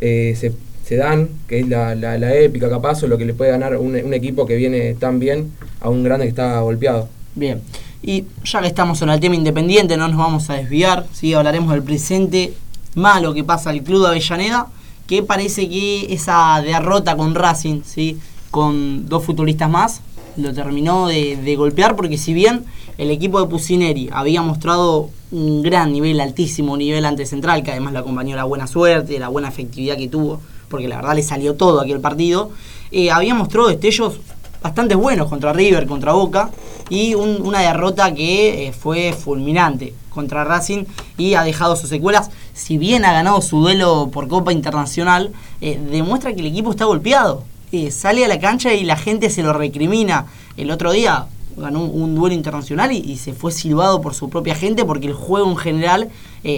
[0.00, 0.52] eh, se,
[0.88, 3.94] se dan, que es la, la- épica capaz, o lo que le puede ganar un,
[3.94, 7.10] un equipo que viene tan bien a un grande que está golpeado.
[7.34, 7.60] Bien.
[8.02, 11.34] Y ya que estamos en el tema independiente, no nos vamos a desviar, ¿sí?
[11.34, 12.54] hablaremos del presente
[12.94, 14.68] malo que pasa al club de Avellaneda,
[15.06, 18.18] que parece que esa derrota con Racing, ¿sí?
[18.50, 20.00] con dos futbolistas más,
[20.38, 22.64] lo terminó de, de golpear, porque si bien
[22.96, 27.92] el equipo de Pusineri había mostrado un gran nivel, altísimo nivel ante Central, que además
[27.92, 31.54] lo acompañó la buena suerte, la buena efectividad que tuvo, porque la verdad le salió
[31.54, 32.50] todo aquel partido,
[32.90, 34.20] eh, había mostrado destellos
[34.62, 36.50] bastante buenos contra River, contra Boca,
[36.90, 40.84] y un- una derrota que eh, fue fulminante contra Racing
[41.16, 42.30] y ha dejado sus secuelas.
[42.54, 46.86] Si bien ha ganado su duelo por Copa Internacional, eh, demuestra que el equipo está
[46.86, 47.44] golpeado.
[47.90, 50.26] Sale a la cancha y la gente se lo recrimina.
[50.56, 51.26] El otro día
[51.56, 55.12] ganó un, duelo internacional y, y se fue silbado por su propia gente porque el
[55.12, 56.08] juego en general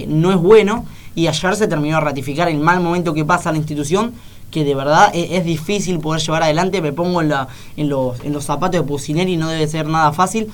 [0.07, 3.59] no es bueno y ayer se terminó de ratificar el mal momento que pasa la
[3.59, 4.13] institución
[4.51, 6.83] que de verdad e- es, difícil poder llevar adelante.
[6.83, 10.49] Me pongo en, la, en, los, zapatos de Pusineri y no debe ser nada fácil.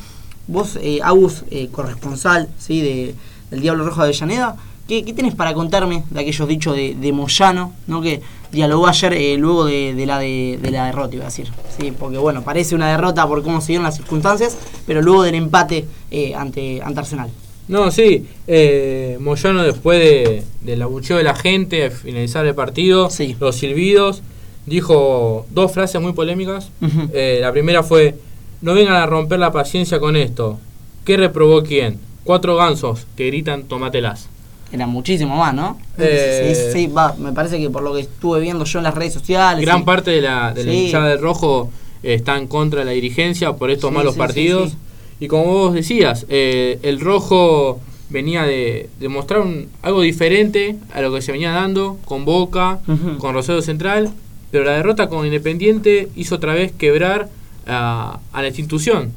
[0.47, 2.81] Vos, eh, Agus, eh, corresponsal ¿sí?
[2.81, 3.15] de,
[3.51, 7.13] del Diablo Rojo de Avellaneda, ¿qué, qué tenés para contarme de aquellos dichos de, de
[7.13, 8.01] Moyano, ¿no?
[8.01, 11.51] que dialogó ayer eh, luego de, la de la derrota, iba a decir?
[11.79, 15.35] Sí, porque bueno, parece una derrota por cómo se dieron las circunstancias, pero luego del
[15.35, 17.31] empate eh, ante, ante Arsenal.
[17.69, 23.09] No, sí, eh, Moyano después de, del abucheo de la gente, al finalizar el partido,
[23.41, 24.23] los silbidos,
[24.67, 26.71] dijo dos frases muy polémicas.
[27.13, 28.15] Eh, la primera fue,
[28.63, 30.59] no vengan a romper la paciencia con esto.
[31.05, 31.99] ¿Qué reprobó quién?
[32.25, 34.29] Cuatro gansos que gritan tomatelas.
[34.73, 35.79] Era muchísimo más, ¿no?
[35.99, 38.95] Eh, Sí, sí, va, me parece que por lo que estuve viendo yo en las
[38.95, 39.65] redes sociales.
[39.65, 39.85] Gran sí.
[39.85, 40.79] parte de la, de la Sí.
[40.87, 41.71] hinchada del rojo
[42.03, 44.73] está en contra de la dirigencia por estos Sí, malos sí, sí, partidos.
[45.21, 51.01] Y como vos decías, eh, el rojo venía de, de mostrar un- algo diferente a
[51.01, 52.81] lo que se venía dando con Boca,
[53.19, 54.11] con Rosario Central,
[54.51, 57.29] pero la derrota con Independiente hizo otra vez quebrar
[57.67, 59.11] a, a la institución.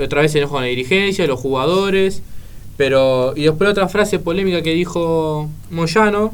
[0.00, 2.22] Otra vez se enojó con la dirigencia, los jugadores.
[2.76, 6.32] Pero, y después otra frase polémica que dijo Moyano,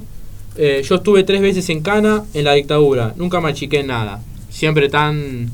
[0.57, 4.23] eh, yo estuve tres veces en Cana en la dictadura, nunca me achiqué en nada.
[4.49, 5.51] Siempre tan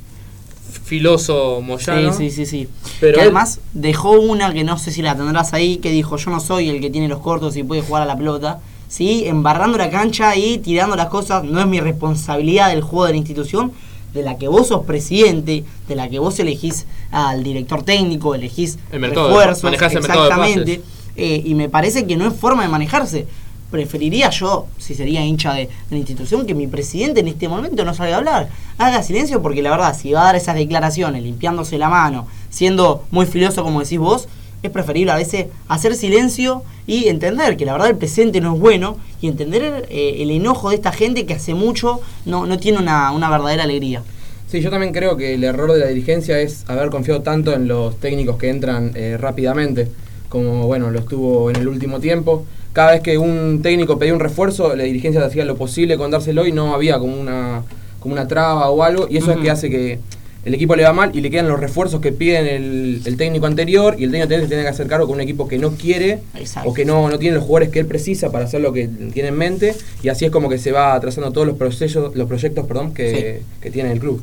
[0.92, 2.12] filoso Moyano.
[2.12, 2.68] Sí, sí, sí, sí.
[3.00, 6.18] Pero que él- además dejó una que no sé si la tendrás ahí, que dijo,
[6.18, 8.61] yo no soy el que tiene los cortos y puede jugar a la pelota.
[8.88, 13.12] Sí, embarrando la cancha y tirando las cosas, no es mi responsabilidad del juego de
[13.12, 13.72] la institución,
[14.12, 18.78] de la que vos sos presidente, de la que vos elegís al director técnico, elegís
[18.92, 20.83] El mercado refuerzos, manejás el mercado de exactamente.
[21.16, 23.26] Eh, y me parece que no es forma de manejarse.
[23.72, 27.94] Preferiría yo, si sería hincha de, la institución, que mi presidente en este momento no
[27.94, 28.48] salga a hablar.
[28.78, 33.02] Haga silencio porque la verdad, si va a dar esas declaraciones limpiándose la mano, siendo
[33.11, 34.28] muy filoso como decís vos,
[34.62, 38.61] es preferible a veces hacer silencio y entender que la verdad el presente no es
[38.61, 42.78] bueno y entender eh, el enojo de esta gente que hace mucho no, no tiene
[42.78, 44.02] una, una verdadera alegría.
[44.46, 47.66] Sí, yo también creo que el error de la dirigencia es haber confiado tanto en
[47.66, 49.88] los técnicos que entran eh, rápidamente,
[50.28, 52.44] como bueno, lo estuvo en el último tiempo.
[52.72, 56.46] Cada vez que un técnico pedía un refuerzo, la dirigencia hacía lo posible con dárselo
[56.46, 57.62] y no había como una,
[58.00, 59.44] como una traba o algo, y eso es Ujú.
[59.44, 59.98] que hace que
[60.44, 63.46] el equipo le va mal y le quedan los refuerzos que piden el, el técnico
[63.46, 65.70] anterior y el técnico anterior se tiene que hacer cargo con un equipo que no
[65.72, 66.68] quiere Exacto.
[66.68, 69.28] o que no, no tiene los jugadores que él precisa para hacer lo que tiene
[69.28, 72.66] en mente y así es como que se va atrasando todos los procesos, los proyectos
[72.66, 74.20] perdón, que, que tiene el club.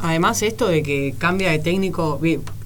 [0.00, 2.20] Además, esto de que cambia de técnico,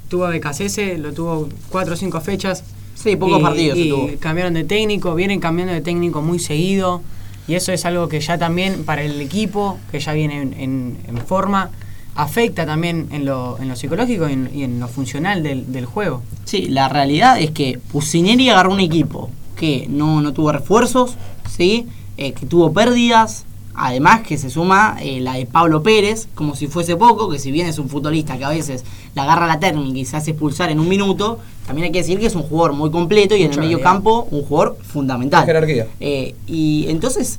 [0.08, 2.64] tuvo a Becasese, lo tuvo cuatro o cinco fechas.
[3.00, 4.10] Sí, pocos y- partidos se Y tuvo.
[4.18, 7.02] cambiaron de técnico, vienen cambiando de técnico muy seguido.
[7.46, 10.98] Y eso es algo que ya también para el equipo, que ya viene en, en-
[11.08, 11.70] en forma,
[12.14, 15.86] afecta también en lo, en lo psicológico y en, y en lo funcional del, del
[15.86, 16.22] juego.
[16.44, 21.16] Sí, la realidad es que Pusineri agarró un equipo que no, no tuvo refuerzos,
[21.48, 21.86] ¿sí?
[22.18, 23.44] Eh, que tuvo pérdidas,
[23.78, 27.52] además que se suma eh, la de Pablo Pérez, como si fuese poco, que si
[27.52, 30.70] bien es un futbolista que a veces le agarra la térmica y se hace expulsar
[30.70, 33.52] en un minuto, también hay que decir que es un jugador muy completo y en
[33.52, 35.46] el medio campo un jugador fundamental.
[35.46, 35.86] Jerarquía.
[36.00, 37.38] Eh, y entonces,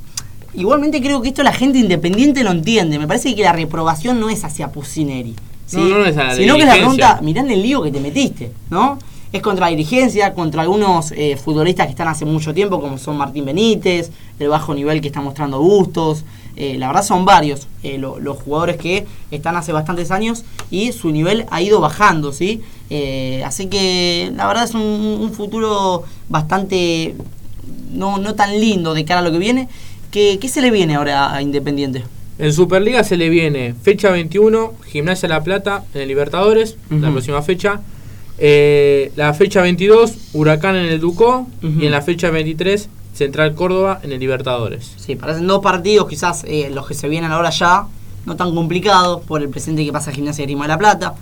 [0.54, 2.98] igualmente creo que esto la gente independiente lo entiende.
[2.98, 5.36] Me parece que la reprobación no es hacia Pusineri.
[5.66, 5.78] ¿sí?
[5.78, 7.18] No, no es a la Sino que la dirigencia.
[7.18, 8.98] pregunta, mirá el lío que te metiste, ¿no?
[9.32, 13.16] Es contra la dirigencia, contra algunos eh, futbolistas que están hace mucho tiempo, como son
[13.18, 16.24] Martín Benítez, el bajo nivel que está mostrando Bustos.
[16.56, 20.92] Eh, la verdad son varios eh, lo- los jugadores que están hace bastantes años y
[20.92, 22.62] su nivel ha ido bajando, ¿sí?
[23.46, 27.16] Así que la verdad es un, un futuro bastante
[27.94, 29.68] no, no tan lindo de cara a lo que viene.
[30.12, 32.04] ¿Qué, qué se le viene ahora a Independiente?
[32.40, 37.42] En Superliga se le viene fecha 21, Gimnasia La Plata en el Libertadores, la próxima
[37.44, 37.82] fecha.
[38.40, 41.48] Eh, la fecha 22, Huracán en el Ducó.
[41.62, 44.94] Y en la fecha 23, Central Córdoba en el Libertadores.
[44.98, 47.86] Sí, parecen dos partidos, quizás eh, los que se vienen ahora ya,
[48.26, 51.16] no tan complicados por el presente que pasa Gimnasia de Grima de la Plata.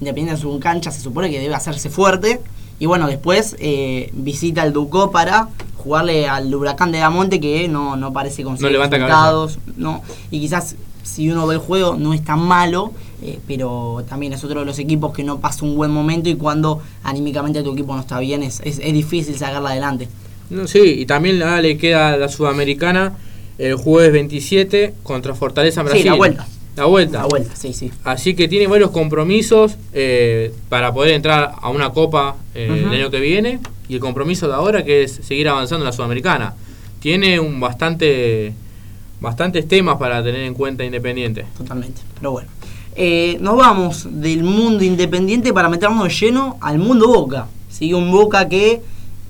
[0.00, 2.40] Independiente de su cancha se supone que debe hacerse fuerte.
[2.78, 7.96] Y bueno, después eh, visita el Ducó para jugarle al Huracán de Damonte que no,
[7.96, 9.58] no parece conseguir levanta resultados.
[9.76, 14.32] No, y quizás si uno ve el juego no es tan malo, eh, pero también
[14.32, 17.72] es otro de los equipos que no pasa un buen momento y cuando anímicamente tu
[17.72, 20.08] equipo no está bien es, es, es difícil sacarla adelante.
[20.50, 23.12] No, sí, y también ah, le queda la Sudamericana
[23.58, 26.06] el jueves 27 contra Fortaleza en Sí, Brasil.
[26.10, 26.46] la vuelta.
[26.76, 27.18] La vuelta.
[27.18, 27.90] La vuelta, sí, sí.
[28.04, 33.10] Así que tiene varios compromisos eh, para poder entrar a una copa eh, el año
[33.10, 33.58] que viene.
[33.88, 36.54] Y el compromiso de ahora que es seguir avanzando en la Sudamericana.
[37.00, 38.54] Tiene un bastante
[39.20, 41.44] bastantes temas para tener en cuenta Independiente.
[41.58, 42.48] Totalmente, pero bueno.
[42.96, 47.46] Eh, nos vamos del mundo independiente para meternos de lleno al mundo Boca.
[47.70, 47.92] ¿sí?
[47.94, 48.82] Un Boca que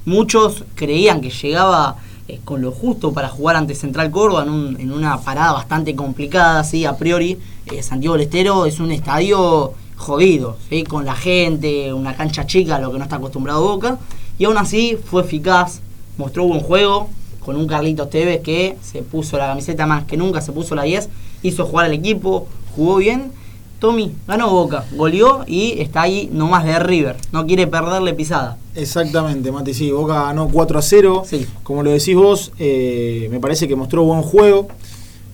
[0.06, 1.96] muchos creían que llegaba
[2.26, 5.94] eh, con lo justo para jugar ante Central Córdoba en, un- en una parada bastante
[5.94, 6.84] complicada, ¿sí?
[6.84, 7.38] a priori.
[7.70, 10.56] Eh, Santiago del Estero es un estadio jodido,
[10.88, 13.98] con la gente, una cancha chica, lo que no está acostumbrado Boca.
[14.38, 15.80] Y aún así fue eficaz,
[16.16, 17.10] mostró buen juego,
[17.44, 20.84] con un Carlitos Tevez que se puso la camiseta más que nunca, se puso la
[20.84, 21.08] 10,
[21.42, 23.32] hizo jugar al equipo, jugó bien.
[23.80, 28.58] Tommy ganó Boca, goleó y está ahí nomás de River, no quiere perderle pisada.
[28.74, 31.22] Exactamente, Mati, sí, Boca ganó 4 a 0.
[31.26, 31.46] Sí.
[31.62, 34.68] Como lo decís vos, eh, me parece que mostró buen juego.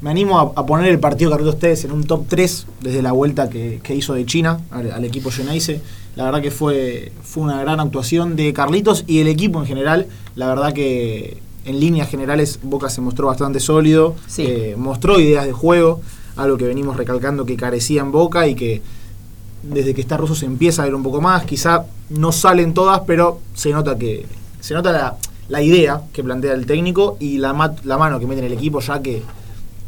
[0.01, 3.03] Me animo a, a poner el partido de Carlitos Tevez en un top 3 desde
[3.03, 5.81] la vuelta que, que hizo de China al, al equipo Geneise.
[6.17, 10.07] La verdad que fue, fue una gran actuación de Carlitos y el equipo en general.
[10.35, 14.45] La verdad que en líneas generales Boca se mostró bastante sólido, Sí.
[14.47, 16.01] eh, mostró ideas de juego,
[16.37, 18.83] algo que venimos recalcando que carecía en Boca y que
[19.63, 21.45] desde que está Russo se empieza a ver un poco más.
[21.45, 24.27] Quizá no salen todas, pero se nota que
[24.61, 25.17] se nota la,
[25.49, 28.81] la idea que plantea el técnico y la, la mano que mete en el equipo,
[28.81, 29.23] ya que,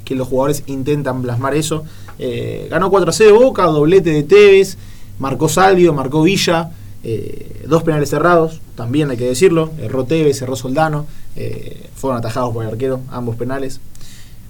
[0.05, 1.85] que los jugadores intentan plasmar eso.
[2.19, 4.77] Eh, ganó 4 a 0 Boca, doblete de Tevez,
[5.19, 6.71] marcó Salvio, marcó Villa,
[7.05, 9.71] eh, dos penales cerrados, también hay que decirlo.
[9.81, 11.07] Erró Tevez, erró Soldano,
[11.37, 13.81] eh, fueron atajados por el arquero, ambos penales.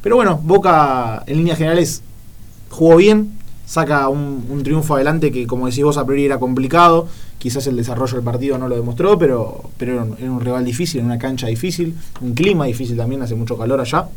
[0.09, 2.01] Pero bueno, Boca en líneas generales
[2.71, 3.33] jugó bien,
[3.67, 7.77] saca un, un triunfo adelante que como decís vos a priori era complicado, quizás el
[7.77, 11.07] desarrollo del partido no lo demostró, pero, pero era, un, era un rival difícil, en
[11.07, 14.09] una cancha difícil, un clima difícil también, hace mucho calor allá.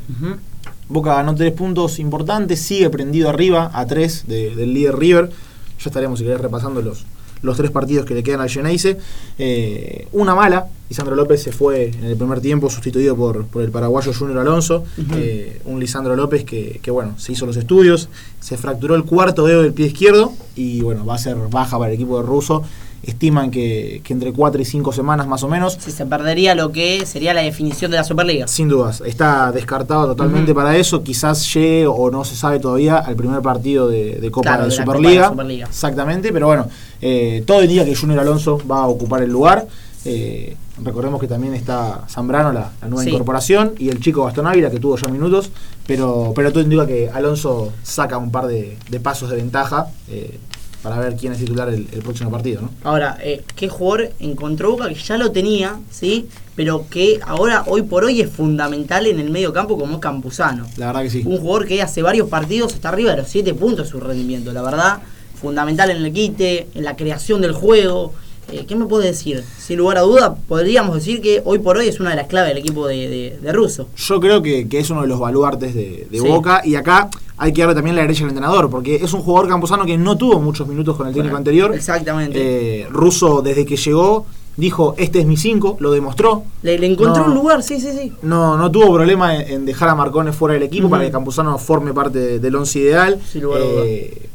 [0.87, 5.29] Boca ganó tres puntos importantes, sigue prendido arriba a tres de- del líder River.
[5.29, 7.03] Ya estaremos, si querés, repasando los,
[7.41, 8.97] los tres partidos que le quedan al Geneise.
[9.37, 13.71] Eh, una mala Lisandro López se fue en el primer tiempo sustituido por, por el
[13.71, 14.83] paraguayo Junior Alonso,
[15.15, 18.09] eh, un Lisandro López que, que, bueno, se hizo los estudios,
[18.41, 21.91] se fracturó el cuarto dedo del pie izquierdo y bueno, va a ser baja para
[21.91, 22.63] el equipo de ruso
[23.03, 25.77] estiman que, que, entre 4 y 5 semanas más o menos.
[25.79, 28.47] Si se perdería lo que sería la definición de la Superliga.
[28.47, 30.57] Sin dudas, está descartado totalmente uh -huh.
[30.57, 31.01] para eso.
[31.03, 34.69] Quizás llegue o no se sabe todavía al primer partido de, de Copa claro, de,
[34.69, 35.21] de Superliga.
[35.21, 35.67] Copa de Superliga.
[35.67, 36.67] Exactamente, pero bueno,
[37.01, 39.67] eh, todo indica que Junior Alonso va a ocupar el lugar.
[40.05, 43.09] Eh, recordemos que también está Zambrano, la, la nueva Sí.
[43.09, 45.51] incorporación, y el chico Gastón Ávila, que tuvo ya minutos,
[45.85, 50.39] pero, pero todo indica que Alonso saca un par de, de pasos de ventaja eh,
[50.83, 52.61] para ver quién es titular el, el próximo partido.
[52.61, 52.69] ¿no?
[52.83, 56.27] Ahora, eh, ¿qué jugador encontró Boca que ya lo tenía, sí?
[56.55, 60.67] Pero que ahora, hoy por hoy, es fundamental en el medio campo como es Campuzano.
[60.77, 61.23] La verdad que sí.
[61.25, 64.61] Un jugador que hace varios partidos está arriba de los 7 puntos su rendimiento, la
[64.61, 64.99] verdad.
[65.39, 68.13] Fundamental en el quite, en la creación del juego.
[68.51, 69.43] Eh, ¿Qué me puede decir?
[69.59, 72.49] Sin lugar a duda, podríamos decir que hoy por hoy es una de las claves
[72.49, 73.87] del equipo de, de, de Russo.
[73.95, 76.27] Yo creo que, que, es uno de los baluartes de, de Sí.
[76.27, 77.09] Boca y acá
[77.43, 80.15] hay que darle también la derecha al entrenador porque es un jugador camposano que no
[80.15, 81.73] tuvo muchos minutos con el técnico Bueno, anterior.
[81.73, 82.81] Exactamente.
[82.83, 84.25] Eh, Russo desde que llegó
[84.57, 86.43] dijo este es mi 5, lo demostró.
[86.61, 87.29] le, le encontró no.
[87.29, 88.13] un lugar, sí, sí, sí.
[88.21, 91.57] No, no tuvo problema en, en dejar a Marcones fuera del equipo para que Campuzano
[91.57, 93.19] forme parte de- del once ideal.
[93.33, 93.59] Duda.
[93.59, 94.29] Eh,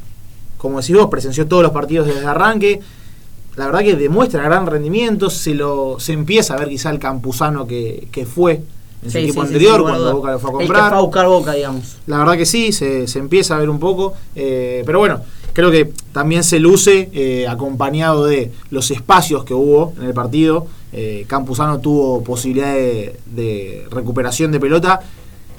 [0.59, 2.81] como decís vos, presenció todos los partidos desde el arranque.
[3.57, 5.31] La verdad que demuestra gran rendimiento.
[5.31, 8.63] Se lo se empieza a ver quizá el Campuzano que, que fue
[9.07, 10.13] en su Sí, equipo sí, sí, anterior a cuando.
[10.17, 10.89] Boca lo fue a El que comprar.
[10.91, 11.97] fue a buscar Boca, digamos.
[12.07, 14.15] La verdad que sí, se, se empieza a ver un poco.
[14.35, 15.21] eh, pero bueno,
[15.53, 20.67] creo que también se luce eh, acompañado de los espacios que hubo en el partido.
[20.93, 25.01] Eh, Campuzano tuvo posibilidad de, de recuperación de pelota.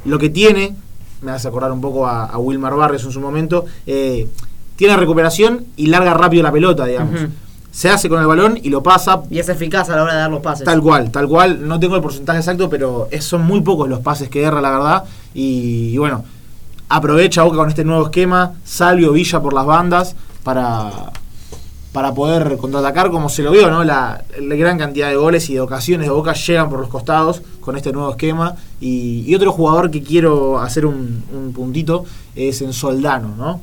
[0.06, 0.76] Lo que tiene,
[1.22, 4.28] me hace acordar un poco a, a Wilmar Barrios en su momento, eh,
[4.76, 7.16] tiene recuperación y larga rápido la pelota, digamos.
[7.22, 7.32] Ujú.
[7.78, 10.20] Se hace con el balón y lo pasa Y es eficaz a la hora de
[10.22, 10.66] dar los pases.
[10.66, 11.68] Tal cual, tal cual.
[11.68, 14.72] No tengo el porcentaje exacto, pero es- son muy pocos los pases que erra, la
[14.72, 15.04] verdad.
[15.36, 16.26] Y, y bueno,
[16.90, 20.90] aprovecha Boca con este nuevo esquema, Salvio Villa por las bandas para,
[21.92, 23.84] para poder contraatacar, como se lo vio, ¿no?
[23.84, 27.44] La, la gran cantidad de goles y de ocasiones de Boca llegan por los costados
[27.62, 28.56] con este nuevo esquema.
[28.82, 33.62] Y, y otro jugador que quiero hacer un, un puntito es en Soldano, ¿no?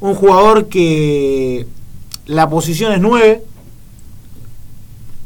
[0.00, 1.66] Un jugador que
[2.26, 3.42] la posición es 9.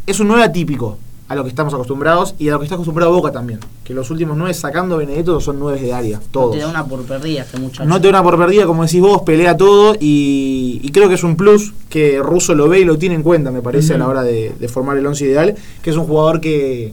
[0.06, 3.12] Es un 9 atípico a lo que estamos acostumbrados y a lo que está acostumbrado
[3.12, 3.60] Boca también.
[3.84, 6.52] Que los últimos 9 sacando Benedetto son 9 de área, No todos.
[6.56, 7.84] te da una por perdida este muchacho.
[7.88, 11.14] No te da una por perdida, como decís vos, pelea todo y, y creo que
[11.14, 13.98] es un plus que Russo lo ve y lo tiene en cuenta, me parece, a
[13.98, 16.92] la hora de, de formar el 11 ideal, que es un jugador que...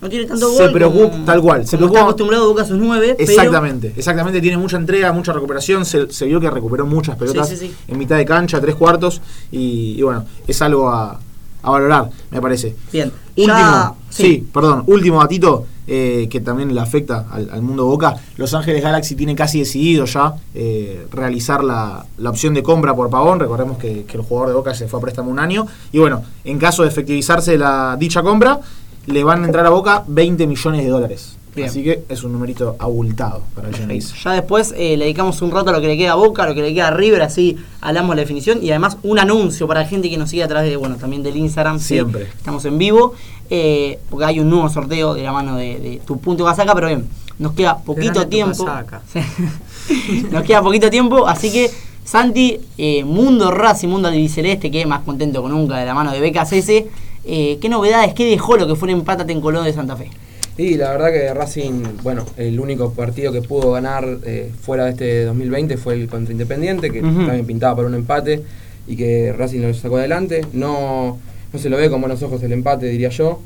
[0.00, 0.72] No tiene tanto Se gol.
[0.72, 3.14] preocupa- como- tal cual, se preocupa- está acostumbrado Boca a sus nueve.
[3.18, 7.48] pero- Exactamente, exactamente, tiene mucha entrega, mucha recuperación, se, se vio que recuperó muchas pelotas
[7.48, 7.74] Sí, sí, sí.
[7.88, 9.20] en mitad de cancha, tres cuartos,
[9.52, 11.20] y, y bueno, es algo a,
[11.62, 12.74] a valorar, me parece.
[12.92, 13.12] Bien.
[13.36, 14.46] Último, Ya- sí.
[14.52, 18.14] perdón, último datito eh, que también le afecta al, al mundo Boca.
[18.36, 23.10] Los Ángeles Galaxy tiene casi decidido ya eh, realizar la, la opción de compra por
[23.10, 23.40] Pavón.
[23.40, 25.66] Recordemos que, que el jugador de Boca se fue a préstamo un año.
[25.90, 28.60] Y bueno, en caso de efectivizarse la dicha compra,
[29.06, 31.36] le van a entrar a Boca 20 millones de dólares.
[31.54, 31.68] Bien.
[31.68, 34.14] Así que es un numerito abultado para el Genesis.
[34.22, 36.46] Ya después eh, le dedicamos un rato a lo que le queda a Boca, a
[36.46, 39.66] lo que le queda a River, así hablamos de la definición y además un anuncio
[39.66, 41.80] para la gente que nos sigue a través de, bueno, también del Instagram.
[41.80, 42.28] sí, Siempre.
[42.36, 43.14] estamos en vivo,
[43.50, 46.86] eh, porque hay un nuevo sorteo de la mano de, de tu punto casaca, pero
[46.86, 47.08] bien,
[47.40, 48.64] nos queda poquito tiempo.
[50.30, 51.68] nos queda poquito tiempo, así que
[52.04, 56.20] Santi, eh, Mundo Racing, Mundo Albiceleste, que más contento que nunca de la mano de
[56.20, 56.84] BKCS.
[57.24, 60.10] Eh, ¿Qué novedades, qué dejó lo que fue el empate en Colón de Santa Fe?
[60.56, 64.90] Y la verdad que Racing, bueno, el único partido que pudo ganar eh, fuera de
[64.90, 68.42] este 2020 fue el contra Independiente, que también pintaba por un empate
[68.86, 70.42] y que Racing lo sacó adelante.
[70.52, 71.18] No,
[71.52, 73.40] no se lo ve con buenos ojos el empate, diría yo.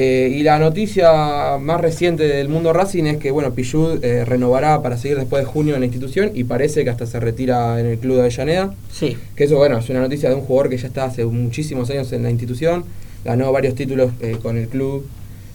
[0.00, 4.80] Eh, y la noticia más reciente del mundo Racing es que, bueno, Pichud eh, renovará
[4.80, 7.86] para seguir después de junio en la institución y parece que hasta se retira en
[7.86, 8.72] el club de Avellaneda.
[8.92, 9.16] Sí.
[9.34, 12.12] Que eso, bueno, es una noticia de un jugador que ya está hace muchísimos años
[12.12, 12.84] en la institución,
[13.24, 15.04] ganó varios títulos eh, con el club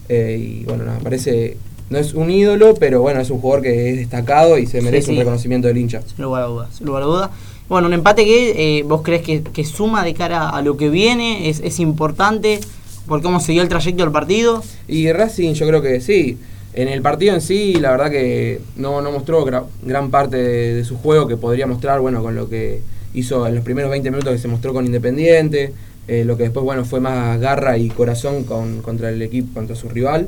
[0.09, 1.55] y, bueno, nada, parece,
[1.89, 5.07] no es un ídolo, pero bueno, es un jugador que es destacado y se merece
[5.07, 5.11] sí.
[5.13, 6.01] un reconocimiento del hincha.
[6.01, 7.29] Sin lugar a dudas, sin lugar a dudas.
[7.69, 11.47] Bueno, un empate que vos crees que, que suma de cara a lo que viene,
[11.49, 12.59] es, es importante
[13.07, 14.63] por cómo dio el trayecto del partido.
[14.87, 16.37] Y Racing yo creo que sí,
[16.73, 20.83] en el partido en sí la verdad que no, no mostró gra- gran parte de,
[20.83, 22.81] su juego que podría mostrar, bueno, con lo que
[23.13, 25.73] hizo en los primeros 20 minutos que se mostró con Independiente,
[26.07, 29.75] eh, lo que después, bueno, fue más garra y corazón con, contra el equipo, contra
[29.75, 30.27] su rival.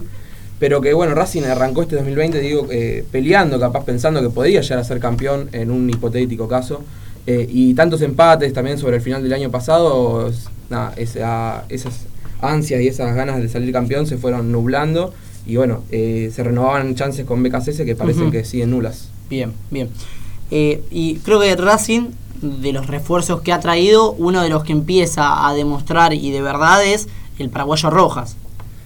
[0.59, 4.79] Pero que bueno, Racing arrancó este 2020, digo, eh, peleando, capaz pensando que podría llegar
[4.79, 6.81] a ser campeón en un hipotético caso.
[7.27, 10.31] Eh, y tantos empates también sobre el final del año pasado,
[10.69, 12.05] nada, esa- esas
[12.41, 15.13] ansias y esas ganas de salir campeón se fueron nublando
[15.45, 19.09] y bueno, eh, se renovaban chances con BKCS que parecen que siguen nulas.
[19.29, 19.89] Bien, bien.
[20.51, 22.09] Eh, y creo que Racing,
[22.41, 26.41] de los refuerzos que ha traído, uno de los que empieza a demostrar y de
[26.41, 27.07] verdad es
[27.37, 28.37] el paraguayo Rojas.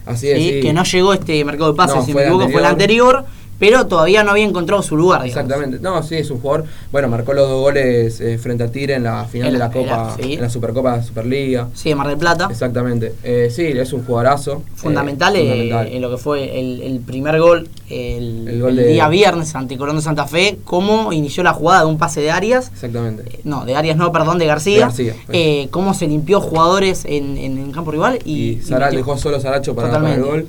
[0.06, 0.50] Así es, ¿sí?
[0.50, 0.62] sí.
[0.62, 3.26] Que no llegó este mercado de pases, No, si me equivoco, fue el anterior,
[3.60, 5.24] pero todavía no había encontrado su lugar.
[5.24, 5.44] digamos.
[5.52, 5.80] Exactamente.
[5.84, 6.66] No, sí, es un jugador.
[6.92, 9.66] Bueno, marcó los dos goles eh, frente a Tigre en la final En de la-
[9.68, 10.34] la Copa, en la- sí.
[10.36, 11.68] en la Supercopa Superliga.
[11.74, 12.48] Sí, de Mar del Plata.
[12.50, 13.14] Exactamente.
[13.24, 14.64] Eh, sí, es un jugadorazo.
[14.76, 15.88] Fundamental, eh, eh, fundamental.
[15.94, 19.54] en lo que fue el, el primer gol, el, El gol el de- día viernes
[19.56, 22.70] ante Colón de Santa Fe, cómo inició la jugada de un pase de Arias.
[22.74, 23.40] Exactamente.
[23.44, 24.76] No, de Arias no, perdón, de García.
[24.76, 25.38] De García, pues.
[25.38, 29.92] Eh, cómo se limpió jugadores en, en, en campo rival y, dejó solo Saracho para,
[29.92, 30.48] para el gol.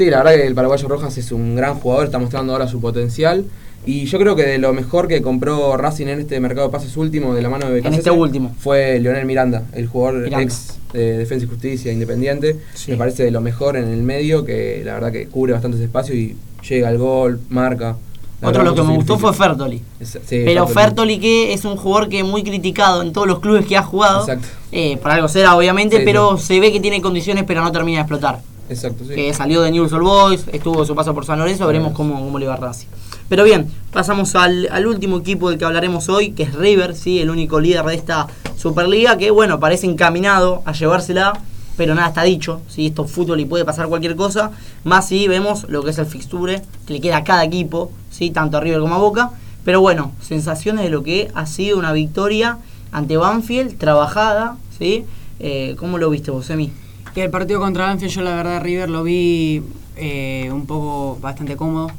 [0.00, 2.80] Sí, la verdad que el paraguayo Rojas es un gran jugador, está mostrando ahora su
[2.80, 3.44] potencial.
[3.84, 6.96] Y yo creo que de lo mejor que compró Racing en este mercado de pases
[6.96, 8.54] último de la mano de En BKCS este último.
[8.58, 10.42] fue Leonel Miranda, el jugador Miranda.
[10.42, 12.56] ex de Defensa y Justicia Independiente.
[12.72, 12.92] Sí.
[12.92, 16.16] Me parece de lo mejor en el medio, que la verdad que cubre bastantes espacios
[16.16, 16.34] y
[16.66, 17.98] llega al gol, marca.
[18.40, 19.34] La Otro lo que me gustó fue.
[19.34, 19.82] Fertoli.
[20.00, 23.40] Es- sí, Pero Fertoli que es un jugador que es muy criticado en todos los
[23.40, 24.20] clubes que ha jugado.
[24.20, 24.48] Exacto.
[24.72, 27.98] Eh, por algo será, obviamente, Sí, pero se ve que tiene condiciones, pero no termina
[27.98, 28.40] de explotar.
[28.70, 29.14] Exacto, sí.
[29.14, 32.38] Que salió de Newell's Old Boys, estuvo su paso por San Lorenzo, veremos cómo, cómo
[32.38, 32.86] le va a Racing.
[33.28, 37.18] Pero bien, pasamos al, al último equipo del que hablaremos hoy, que es River, ¿sí?
[37.18, 41.32] el único líder de esta Superliga, que bueno, parece encaminado a llevársela,
[41.76, 42.86] pero nada está dicho, ¿sí?
[42.86, 44.52] esto es fútbol y puede pasar cualquier cosa,
[44.84, 48.30] más si vemos lo que es el fixture, que le queda a cada equipo, ¿sí?
[48.30, 49.30] tanto a River como a Boca,
[49.64, 52.58] pero bueno, sensaciones de lo que ha sido una victoria
[52.92, 55.04] ante Banfield, trabajada, ¿sí?
[55.38, 56.72] Eh, ¿Cómo lo viste vos, Emi?
[57.14, 59.62] Y el partido contra Banfield, yo la verdad River lo vi
[59.96, 61.90] eh, un poco bastante cómodo.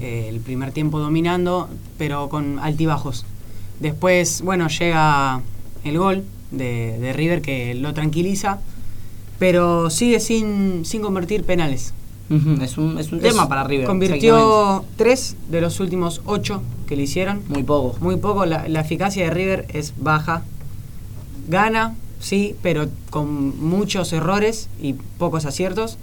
[0.00, 3.26] Eh, el primer tiempo dominando, pero con altibajos.
[3.80, 5.42] Después, bueno, llega
[5.84, 8.60] el gol de, de River que lo tranquiliza,
[9.38, 11.92] pero sigue sin, sin convertir penales.
[12.62, 13.86] Es un, es un tema para River.
[13.86, 17.42] Convirtió tres de los últimos ocho que le hicieron.
[17.48, 17.98] Muy poco.
[18.00, 20.42] Muy poco, la, la eficacia de River es baja.
[21.48, 21.94] Gana,
[22.24, 25.98] sí, pero con muchos errores y pocos aciertos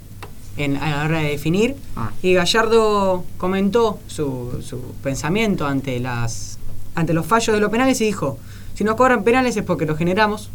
[0.56, 1.74] en, a la hora de definir.
[1.96, 2.10] Ah.
[2.22, 6.58] Y Gallardo comentó su, su pensamiento ante, las,
[6.94, 8.38] ante los fallos de los penales y dijo,
[8.74, 10.50] si nos cobran penales es porque los generamos.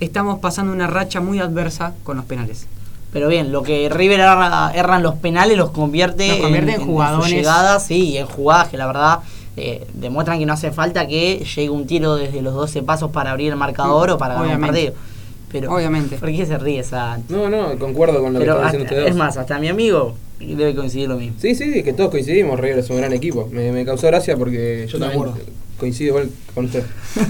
[0.00, 2.66] Estamos pasando una racha muy adversa con los penales.
[3.12, 7.30] Pero bien, lo que River erra, erran los penales los convierte, Los convierte en jugadores.
[7.30, 9.18] llegadas, sí, en jugadas que la verdad
[9.58, 13.32] eh, demuestran que no hace falta que llegue un tiro desde los 12 pasos para
[13.32, 14.92] abrir el marcador o para ganar un Obviamente.
[14.92, 15.02] partido.
[15.50, 16.16] Pero, Obviamente.
[16.18, 17.18] ¿Por qué se ríe esa?
[17.28, 19.02] No, no, concuerdo con lo Pero que están diciendo ustedes.
[19.04, 19.10] dos.
[19.10, 21.36] es más, hasta mi amigo debe coincidir lo mismo.
[21.40, 23.48] Sí, sí, es que todos coincidimos, River es un gran equipo.
[23.50, 25.38] Me, me causó gracia porque yo también acuerdo.
[25.78, 26.84] coincido igual con usted.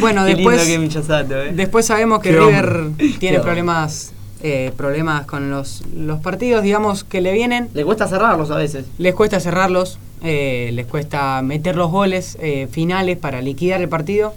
[0.00, 0.66] Bueno, Qué después...
[0.66, 1.52] que Michasato, eh.
[1.52, 3.08] Después sabemos que Qué River hombre.
[3.18, 7.68] tiene Qué problemas eh, problemas con los, los partidos, digamos, que le vienen.
[7.74, 8.86] Le cuesta cerrarlos a veces.
[8.96, 14.34] Les cuesta cerrarlos, eh, les cuesta meter los goles eh, finales para liquidar el partido.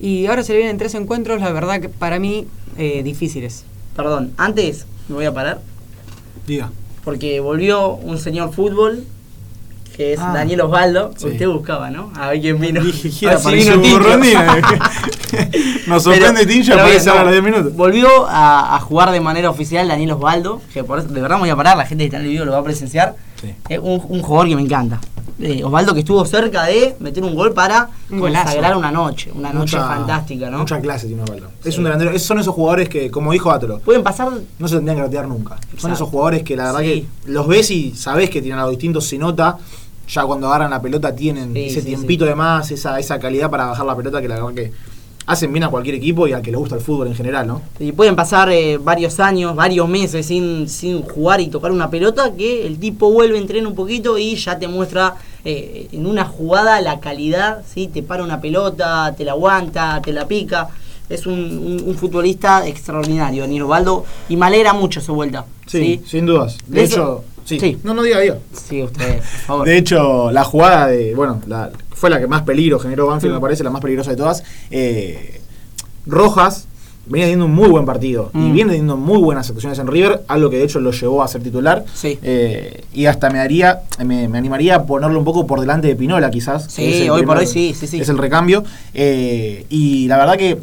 [0.00, 3.64] Y ahora se le vienen tres encuentros, la verdad que para mí eh, difíciles.
[3.96, 5.60] Perdón, antes me voy a parar
[6.46, 6.70] Diga.
[7.04, 9.04] porque volvió un señor fútbol
[9.96, 10.32] que es Ah.
[10.34, 11.12] Daniel Osvaldo.
[11.16, 11.26] Sí.
[11.28, 12.10] Usted buscaba, ¿no?
[12.16, 12.82] A ver quién vino.
[12.82, 14.00] Dije, A gira, ver si vino.
[15.86, 17.74] Nos sorprende pero aparece ahora a los 10 minutos.
[17.76, 21.42] Volvió a, a jugar de manera oficial Daniel Osvaldo, que por eso, de verdad me
[21.42, 23.14] voy a parar, la gente que está en el video lo va a presenciar.
[23.40, 23.54] Sí.
[23.68, 25.00] Es un, un jugador que me encanta.
[25.40, 29.52] Eh, Osvaldo que estuvo cerca de meter un gol para Un consagrar una noche, una
[29.52, 30.58] noche Mucha- fantástica, ¿no?
[30.58, 31.48] Mucha clase tiene Osvaldo.
[31.64, 32.16] Es un delantero.
[32.20, 34.28] son esos jugadores que, como dijo Atro, Pueden pasar
[34.58, 35.56] no se tendrían que retirar nunca.
[35.76, 37.08] Son esos jugadores que la verdad Sí.
[37.26, 39.58] que los ves y sabés que tienen algo distinto, se nota.
[40.06, 43.50] Ya cuando agarran la pelota tienen Sí, ese sí, tiempito de más, esa, esa calidad
[43.50, 44.72] para bajar la pelota que la verdad que
[45.26, 47.62] hacen bien a cualquier equipo y al que le gusta el fútbol en general, ¿no?
[47.78, 52.32] Y pueden pasar eh, varios años, varios meses sin, sin jugar y tocar una pelota,
[52.36, 55.14] que el tipo vuelve, entrena un poquito y ya te muestra
[55.44, 57.88] eh, en una jugada la calidad, ¿sí?
[57.88, 60.68] te para una pelota, te la aguanta, te la pica.
[61.08, 65.44] Es un, un- un futbolista extraordinario, Daniel Osvaldo, y me alegra mucho su vuelta.
[65.66, 66.02] Sí, ¿sí?
[66.06, 66.56] sin dudas.
[66.66, 67.58] De hecho, sí.
[67.60, 67.78] sí.
[67.84, 68.38] No, no diga, diga.
[68.52, 69.66] Sí, usted, por favor.
[69.66, 71.14] De hecho, la jugada de.
[71.14, 73.36] Bueno, la, fue la que más peligro generó Banfield, Mm.
[73.36, 74.42] me parece, la más peligrosa de todas.
[74.70, 75.40] Eh,
[76.06, 76.66] Rojas
[77.06, 78.52] venía teniendo un muy buen partido y Mm.
[78.54, 81.42] viene teniendo muy buenas actuaciones en River, algo que de hecho lo llevó a ser
[81.42, 81.84] titular.
[81.94, 82.18] Sí.
[82.22, 85.96] Eh, y hasta me haría, me, me animaría a ponerlo un poco por delante de
[85.96, 86.64] Pinola, quizás.
[86.70, 88.00] Sí, hoy por hoy sí, sí, sí.
[88.00, 88.64] Es el recambio.
[88.94, 90.58] Eh, y la verdad que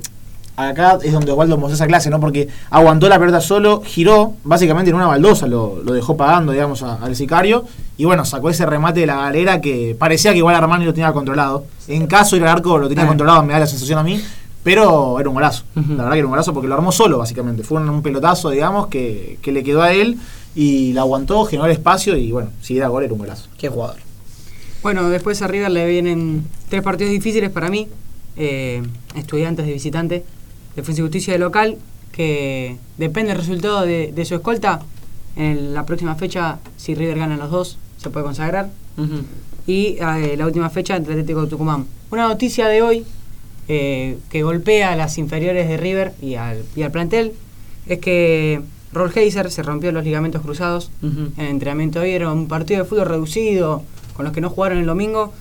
[0.56, 2.20] acá es donde Osvaldo mostró esa clase, ¿no?
[2.20, 6.84] Porque aguantó la pelota solo, giró, básicamente en una baldosa, lo, lo dejó pagando, digamos,
[6.84, 7.66] a- al sicario.
[7.98, 11.12] Y bueno, sacó ese remate de la galera que parecía que igual Armani lo tenía
[11.14, 11.66] controlado.
[11.88, 13.08] En caso de ir al arco lo tenía Ah.
[13.08, 14.22] controlado, me da la sensación a mí.
[14.64, 15.64] Pero era un golazo.
[15.74, 17.64] La verdad que era un golazo porque lo armó solo, básicamente.
[17.64, 20.18] Fue un, un pelotazo, digamos, que, que le quedó a él
[20.54, 23.48] y la aguantó, generó el espacio y bueno, si era gol era un golazo.
[23.58, 23.96] Qué jugador.
[24.84, 27.88] Bueno, después a River le vienen tres partidos difíciles para mí.
[28.38, 28.84] Eh,
[29.16, 30.24] estudiantes de visitante,
[30.76, 31.78] Defensa y Justicia de local,
[32.12, 34.82] que depende del resultado de, de su escolta.
[35.36, 38.70] En la próxima fecha, si River gana los dos, se puede consagrar.
[39.66, 41.86] Y eh, la última fecha entre Atlético de Tucumán.
[42.10, 43.06] Una noticia de hoy
[43.68, 47.34] eh, que golpea a las inferiores de River y al, y al plantel
[47.88, 48.62] es que
[48.92, 52.12] Rolf Heiser se rompió los ligamentos cruzados en el entrenamiento de hoy.
[52.12, 53.84] Era un partido de fútbol reducido
[54.16, 55.32] con los que no jugaron el domingo.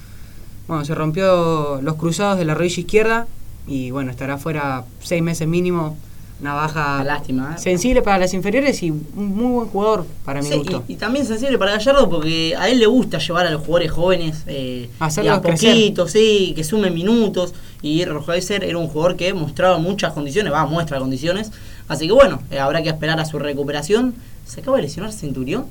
[0.69, 3.27] Bueno, se rompió los cruzados de la rodilla izquierda
[3.67, 5.97] y bueno, estará fuera seis meses mínimo.
[6.41, 7.61] Una baja lástima, ¿eh?
[7.61, 10.85] sensible para las inferiores y un muy buen jugador para mi Sí, gusto.
[10.89, 13.91] y, y también sensible para Gallardo porque a él le gusta llevar a los jugadores
[13.91, 15.71] jóvenes eh, Hacerlos y a crecer.
[15.75, 17.53] poquito, sí, que sumen minutos.
[17.83, 21.53] Y Rojas era un jugador que mostraba muchas condiciones, va, muestra condiciones.
[21.89, 24.15] Así que bueno, eh, habrá que esperar a su recuperación.
[24.47, 25.67] ¿Se acaba de lesionar Centurión?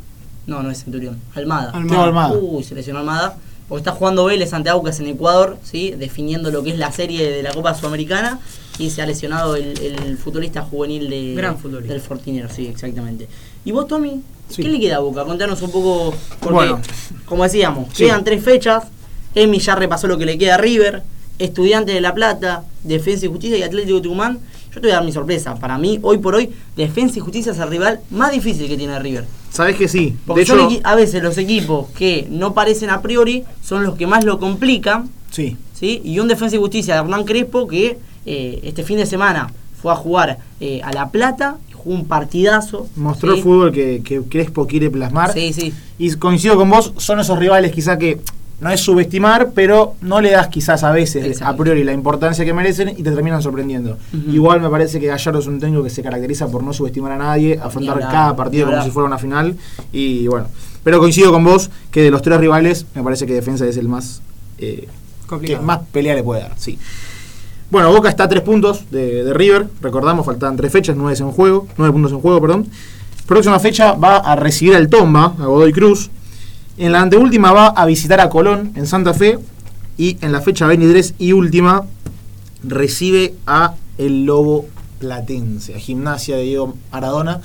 [0.45, 1.17] No, no es Centurión.
[1.33, 1.71] Almada.
[1.71, 1.89] Almada.
[1.89, 2.33] Teo Almada.
[2.37, 3.37] Uy, se lesionó Almada.
[3.69, 5.91] Porque está jugando Vélez ante Aucas en Ecuador, ¿sí?
[5.91, 8.39] definiendo lo que es la serie de la Copa Sudamericana.
[8.79, 11.91] Y se ha lesionado el, el futbolista juvenil de, Gran futbolista.
[11.93, 13.27] del Fortinero, sí, exactamente.
[13.65, 14.21] ¿Y vos, Tommy?
[14.49, 14.61] Sí.
[14.63, 15.23] ¿Qué le queda a Boca?
[15.25, 16.15] Contanos un poco.
[16.39, 16.81] Porque, Bueno.
[17.25, 18.05] como decíamos, Sí.
[18.05, 18.85] quedan tres fechas.
[19.35, 21.03] Emi ya repasó lo que le queda a River.
[21.39, 24.39] Estudiante de La Plata, Defensa y Justicia y Atlético de Tucumán.
[24.79, 25.55] Yo te voy a dar mi sorpresa.
[25.55, 28.97] Para mí, hoy por hoy, Defensa y Justicia es el rival más difícil que tiene
[28.97, 29.25] River.
[29.51, 30.15] ¿Sabés que sí?
[30.25, 33.83] Porque de son hecho, equi- a veces los equipos que no parecen a priori son
[33.83, 35.09] los que más lo complican.
[35.31, 35.57] sí.
[35.73, 36.01] ¿sí?
[36.05, 39.51] Y un Defensa y Justicia de Hernán Crespo que eh, este fin de semana
[39.81, 42.87] fue a jugar eh, a La Plata, jugó un partidazo.
[42.95, 43.37] Mostró ¿sí?
[43.39, 45.33] el fútbol que, que Crespo quiere plasmar.
[45.33, 45.73] Sí, sí.
[45.97, 48.19] Y coincido con vos, son esos rivales quizá que
[48.61, 51.53] no es subestimar, pero no le das quizás a veces Exacto.
[51.53, 53.97] a priori la importancia que merecen y te terminan sorprendiendo.
[54.31, 57.17] Igual me parece que Gallardo es un técnico que se caracteriza por no subestimar a
[57.17, 59.55] nadie, afrontar cada partido como si fuera una final.
[59.93, 60.47] Y bueno,
[60.83, 63.87] pero coincido con vos que de los tres rivales me parece que Defensa es el
[63.87, 64.21] más
[64.57, 64.87] eh,
[65.41, 66.77] que más pelea le puede dar, sí.
[67.71, 71.31] Bueno, Boca está a tres puntos de, de River, recordamos, faltaban tres fechas, nueve en
[71.31, 72.67] juego, nueve puntos en juego, perdón.
[73.27, 76.09] Próxima fecha va a recibir al Tomba, a Godoy Cruz.
[76.79, 79.37] En la anteúltima va a visitar a Colón en Santa Fe.
[79.97, 81.83] Y en la fecha 23 y última
[82.63, 84.65] recibe a el Lobo
[84.99, 87.41] Platense, a Gimnasia de Diego Maradona.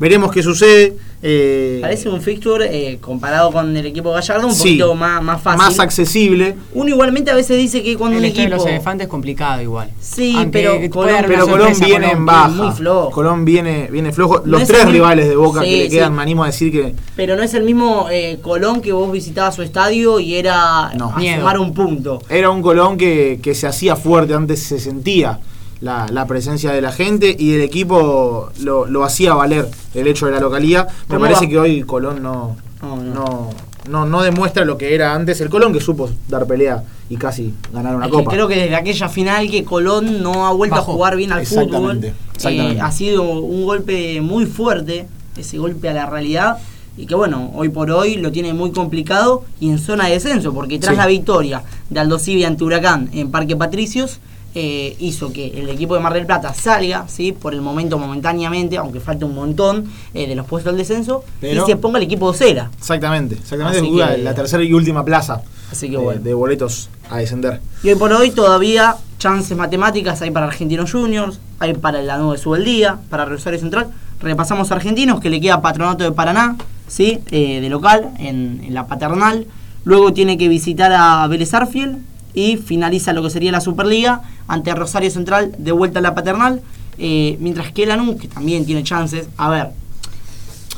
[0.00, 0.96] Veremos qué sucede.
[1.26, 4.58] Eh, Parece un fixture eh, comparado con el equipo Gallardo un Sí.
[4.60, 5.58] poquito más, más fácil.
[5.64, 6.54] más accesible.
[6.74, 8.62] Uno igualmente a veces dice que cuando el un estadio de equipo...
[8.64, 9.90] los elefantes es complicado igual.
[10.00, 12.10] Sí, Aunque pero Colón- Pero Colón viene Colón.
[12.18, 12.48] en baja.
[12.48, 13.10] muy flojo.
[13.10, 14.42] Colón viene, viene flojo.
[14.44, 16.16] Los es tres rivales de Boca Sí, que le quedan, sí.
[16.16, 19.54] me animo a decir que Pero no es el mismo eh, Colón que vos visitabas
[19.54, 21.10] su estadio y era No.
[21.14, 21.38] a Miedo.
[21.40, 22.20] sumar un punto.
[22.28, 25.38] era un Colón que, que se hacía fuerte, antes se sentía
[25.80, 30.26] la, la presencia de la gente y el equipo lo, lo hacía valer el hecho
[30.26, 30.86] de la localía.
[31.08, 31.50] Me ¿Cómo parece va?
[31.50, 33.14] que hoy Colón no, No, no.
[33.14, 33.50] no,
[33.88, 37.52] no, no demuestra lo que era antes el Colón, que supo dar pelea y casi
[37.72, 38.30] ganar una Es que copa.
[38.30, 41.64] creo que desde aquella final que Colón no ha vuelto a jugar bien al fútbol.
[41.66, 42.78] Exactamente, exactamente.
[42.78, 45.06] eh, ha sido un golpe muy fuerte,
[45.36, 46.56] ese golpe a la realidad.
[46.96, 50.54] Y que bueno, hoy por hoy lo tiene muy complicado y en zona de descenso,
[50.54, 50.98] porque tras Sí.
[50.98, 54.20] la victoria de Aldo Civi ante Huracán en Parque Patricios,
[54.54, 57.32] eh, hizo que el equipo de Mar del Plata salga, ¿sí?
[57.32, 59.84] por el momento momentáneamente, aunque falta un montón
[60.14, 62.70] eh, de los puestos del descenso, Pero- y se ponga el equipo de cera.
[62.78, 63.78] Exactamente, exactamente.
[63.80, 65.42] Así juega que- la tercera y última plaza
[65.72, 66.20] Así que de, bueno.
[66.22, 67.60] de boletos a descender.
[67.82, 72.38] Y hoy por hoy todavía chances matemáticas hay para Argentinos Juniors, hay para la nube
[72.38, 73.88] Subeldía, para Rosario Central.
[74.20, 76.56] Repasamos argentinos, que le queda Patronato de Paraná,
[76.88, 77.20] ¿sí?
[77.30, 79.46] Eh, de local, en, en la paternal.
[79.84, 81.98] Luego tiene que visitar a Vélez Arfiel
[82.32, 86.60] y finaliza lo que sería la Superliga ante Rosario Central de vuelta a la paternal.
[86.98, 89.68] Eh, mientras que Lanús, que también tiene chances, a ver.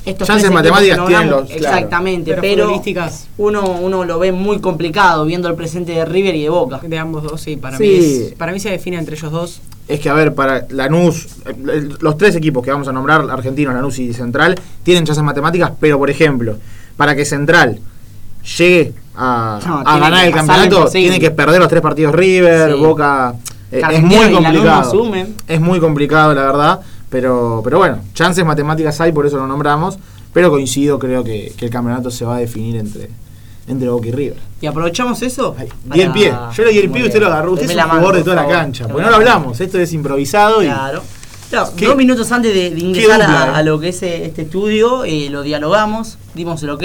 [0.04, 1.56] Estos Chances matemáticas no tienen los- claro.
[1.56, 2.82] Exactamente, Pero pero,
[3.38, 6.80] uno, uno lo ve muy complicado viendo el presente de River y de Boca.
[6.86, 7.82] De ambos dos, sí, para Sí.
[7.82, 9.60] mí es- para mí se define entre ellos dos.
[9.88, 11.26] Es que, a ver, para Lanús,
[12.00, 14.54] los tres equipos que vamos a nombrar, Argentinos, Lanús y Central,
[14.84, 16.56] tienen chances matemáticas, pero por ejemplo,
[16.96, 17.80] para que Central
[18.58, 22.14] llegue a, No, a tiene ganar que el campeonato, tiene que perder los tres partidos
[22.14, 22.78] River, Sí.
[22.78, 23.34] Boca.
[23.72, 25.12] Eh, es muy complicado.
[25.48, 26.80] Es muy complicado, la verdad.
[27.08, 29.98] Pero, pero bueno, chances matemáticas hay, por eso lo nombramos.
[30.32, 33.08] Pero coincido, creo que, que el campeonato se va a definir entre,
[33.66, 34.38] entre Boca y River.
[34.60, 35.56] Y aprovechamos eso.
[35.84, 36.34] Di el pie.
[36.54, 37.52] Yo le di el pie y usted lo agarró.
[37.52, 38.86] Usted Deme es un mano, jugador de toda la cancha.
[38.86, 39.60] La no lo hablamos.
[39.60, 40.66] Esto es improvisado y.
[40.66, 41.02] Claro.
[41.50, 43.54] Dos minutos antes de, de ingresar dupla, a, eh.
[43.54, 46.82] a lo que es eh, este estudio, eh, lo dialogamos, dimos el ok,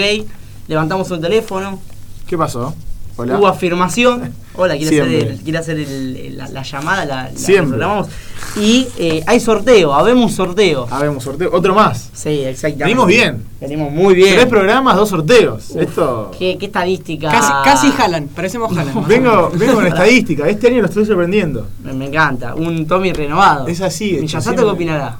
[0.68, 1.80] levantamos un teléfono,
[2.28, 2.74] ¿Qué pasó?
[3.16, 3.38] Hola.
[3.38, 7.68] hubo afirmación Hola, quiere hacer, el- quiere hacer el- la, la llamada, la, la Siempre.
[7.78, 8.08] programamos.
[8.56, 10.86] Y eh, hay sorteo, habemos sorteo.
[10.90, 11.50] Habemos sorteo.
[11.52, 12.10] Otro más.
[12.12, 12.84] Sí, exactamente.
[12.84, 13.42] Venimos bien.
[13.60, 14.34] Venimos muy bien.
[14.34, 15.70] Tres programas, dos sorteos.
[15.70, 16.30] Esto.
[16.38, 17.30] ¿Qué, qué estadística?
[17.30, 19.06] Casi, casi jalan, parecemos jalan.
[19.08, 20.46] Vengo, vengo con estadística.
[20.48, 21.66] Este año lo estoy sorprendiendo.
[21.82, 23.66] Me, me encanta, un Tommy renovado.
[23.68, 24.26] Es así.
[24.28, 24.56] siempre.
[24.56, 25.16] ¿qué opinará?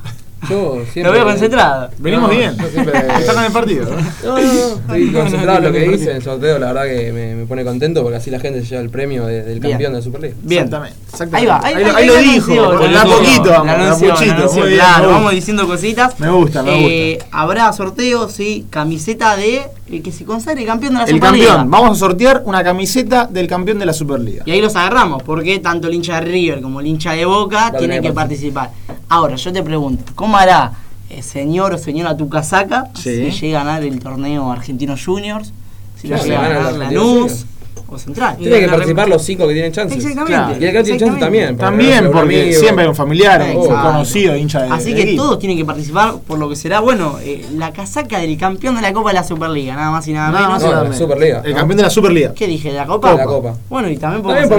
[0.49, 1.03] Yo siempre.
[1.05, 1.90] Lo veo concentrado.
[1.99, 2.57] Venimos No, bien.
[2.72, 3.84] siempre- Están en el partido.
[3.90, 3.97] ¿no?
[3.97, 7.47] No, no, estoy concentrado en lo que dice el sorteo, la verdad que me, me
[7.47, 9.72] pone contento porque así la gente se lleva el premio de- del Bien.
[9.74, 10.34] campeón de la Superliga.
[10.43, 10.64] Bien.
[10.64, 10.97] Exactamente.
[11.12, 11.36] exactamente.
[11.38, 12.76] Ahí va, ahí, Ahí, lo- ahí ahí lo dijo.
[12.78, 14.34] Con la poquito, vamos, la anunció, la poquito.
[14.34, 15.34] anunció, Muy bien, claro, vamos gusta.
[15.36, 16.20] diciendo cositas.
[16.20, 20.99] Me gusta, me Eh, habrá sorteo, sí, camiseta de el que se consagre campeón de
[21.01, 21.47] la El Superliga.
[21.49, 21.70] campeón.
[21.70, 24.43] Vamos a sortear una camiseta del campeón de la Superliga.
[24.47, 27.72] Y ahí los agarramos, porque tanto el hincha de River como el hincha de Boca
[27.78, 28.70] tienen que participar.
[29.14, 30.72] Ahora, yo te pregunto, ¿cómo hará
[31.10, 33.30] eh, señor o señora Tucasaca Sí.
[33.30, 35.52] si llega a ganar el torneo Argentino Juniors?
[36.00, 37.46] Si lo se llega a ganar Lanús Juniors.
[37.93, 38.36] O Central.
[38.36, 39.97] Tienen que participar los cinco que tienen chances.
[39.99, 40.32] Exactamente.
[40.32, 40.57] Claro.
[40.61, 41.57] Y el que no tiene chance también.
[41.57, 42.61] También, porque amigo.
[42.61, 46.38] siempre hay un familiar, un conocido, hincha de Así que todos tienen que participar por
[46.38, 49.74] lo que será, bueno, eh, la casaca del campeón de la Copa de la Superliga,
[49.74, 50.49] nada más y nada, menos.
[50.49, 50.97] más No, la menos.
[50.97, 51.59] Superliga, El ¿no?
[51.59, 52.34] campeón de la Superliga.
[52.34, 52.70] ¿Qué dije?
[52.70, 53.14] ¿De la Copa?
[53.14, 53.55] La Copa.
[53.68, 54.51] Bueno, y también Vamos,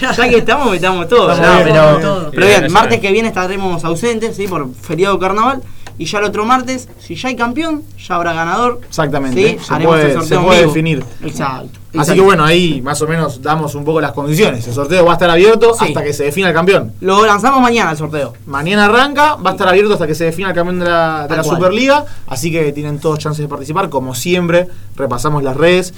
[0.00, 1.32] ya, ya que estamos, metamos todo.
[1.32, 2.30] Estamos ya, bien, pero, bien.
[2.32, 4.46] pero Bien, bien, ya martes que viene estaremos ausentes, ¿sí?
[4.46, 5.62] Por feriado carnaval.
[5.98, 8.80] Y ya el otro martes, si ya hay campeón, ya habrá ganador.
[8.88, 9.58] Exactamente.
[9.58, 11.04] Sí, Se haremos puede- el sorteo se puede definir.
[11.22, 11.78] Exacto.
[11.90, 12.14] Así exacto.
[12.14, 14.66] que bueno, ahí más o menos damos un poco las condiciones.
[14.66, 15.84] El sorteo va a estar abierto Sí.
[15.86, 16.92] hasta que se defina el campeón.
[17.02, 18.32] Lo lanzamos mañana el sorteo.
[18.46, 21.36] Mañana arranca, va a estar abierto hasta que se defina el campeón de la, de
[21.36, 21.44] la.
[21.44, 22.06] Superliga.
[22.26, 23.90] Así que tienen todos chances de participar.
[23.90, 25.92] Como siempre, repasamos las redes.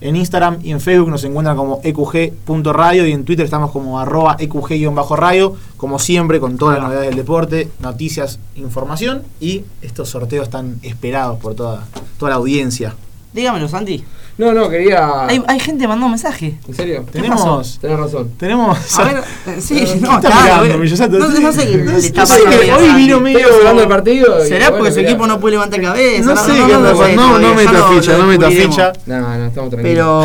[0.00, 4.36] En Instagram y en Facebook nos encuentran como eqg.radio y en Twitter estamos como arroba
[4.38, 5.54] eqg-radio.
[5.76, 11.38] Como siempre, con todas las novedades del deporte, noticias, información y estos sorteos tan esperados
[11.38, 11.86] por toda,
[12.18, 12.94] toda la audiencia.
[13.36, 14.02] Dígamelo, Santi.
[14.38, 15.26] No, no, quería.
[15.26, 16.58] Hay, hay gente mandando mensaje.
[16.68, 17.04] ¿En serio?
[17.12, 17.78] Tenemos.
[17.80, 18.30] Tenés razón.
[18.38, 18.98] Tenemos.
[18.98, 19.16] A ver,
[19.46, 20.64] eh, sí, ¿Qué no, está claro.
[20.64, 20.88] mirando, eh.
[21.18, 22.50] No, sé- no sé qué le está No sé, pasando.
[22.50, 22.94] hoy Santi.
[23.02, 23.38] vino medio.
[23.38, 24.44] Estoy observando el partido.
[24.44, 26.22] ¿Será bueno, porque su equipo no puede levantar cabeza?
[26.34, 27.22] No sé qué anda pasando.
[27.22, 28.92] No, no meta ficha, no meta ficha.
[29.06, 30.24] No, no, estamos tranquilos.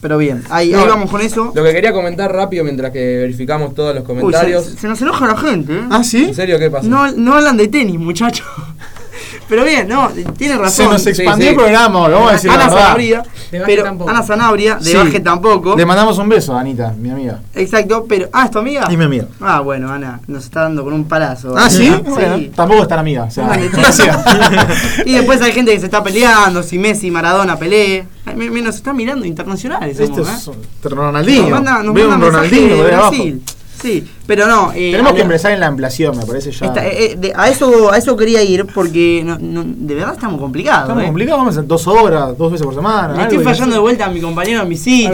[0.00, 1.52] pero bien, ahí, No, ahí vamos con eso.
[1.54, 4.64] Lo que quería comentar rápido mientras que verificamos todos los Uy, comentarios.
[4.64, 5.74] se, se nos enoja la gente.
[5.74, 5.82] ¿eh?
[5.90, 6.24] ¿Ah, sí?
[6.28, 6.86] ¿En serio qué pasa?
[6.88, 8.46] No, no hablan de tenis, muchachos.
[9.52, 10.90] Pero bien, no, tiene Se razón.
[10.92, 11.50] nos expandió sí.
[11.50, 12.70] el programa, vamos a decir Ana.
[12.70, 14.10] Sanabria, De pero tampoco.
[14.10, 14.96] Ana Sanabria, de Sí.
[14.96, 15.76] básquet tampoco.
[15.76, 17.38] Le mandamos un beso a Anita, mi amiga.
[17.54, 18.30] Exacto, pero.
[18.32, 18.88] Ah, ¿es tu amiga?
[18.90, 19.26] Y mi amiga.
[19.42, 21.54] Ah, bueno, Ana, nos está dando con un palazo.
[21.54, 21.84] Ah, ¿sí?
[21.84, 22.02] Sí.
[22.02, 23.24] Bueno, tampoco es tan amiga.
[23.24, 23.50] O sea,
[25.04, 28.06] y después hay gente que se está peleando, si Messi y Maradona pelee.
[28.24, 30.00] Ay, me, me- nos están mirando internacionales.
[30.00, 30.52] Esto es ¿eh?
[30.88, 31.42] Ronaldinho.
[31.42, 33.10] Nos manda, nos Veo manda un Ronaldinho de abajo.
[33.10, 33.42] Brasil.
[33.82, 34.72] Sí, pero no.
[34.74, 36.66] eh, Tenemos a que empezar en la ampliación, me parece ya.
[36.66, 40.14] esta- eh, eh, de- a, eso, a eso quería ir porque no- no- de verdad
[40.14, 40.82] estamos complicados.
[40.82, 41.06] Estamos eh.
[41.06, 43.08] complicados, vamos a hacer dos horas, dos veces por semana.
[43.14, 44.60] Le algo estoy fallando de vuelta a mi compañero.
[44.62, 44.70] Algo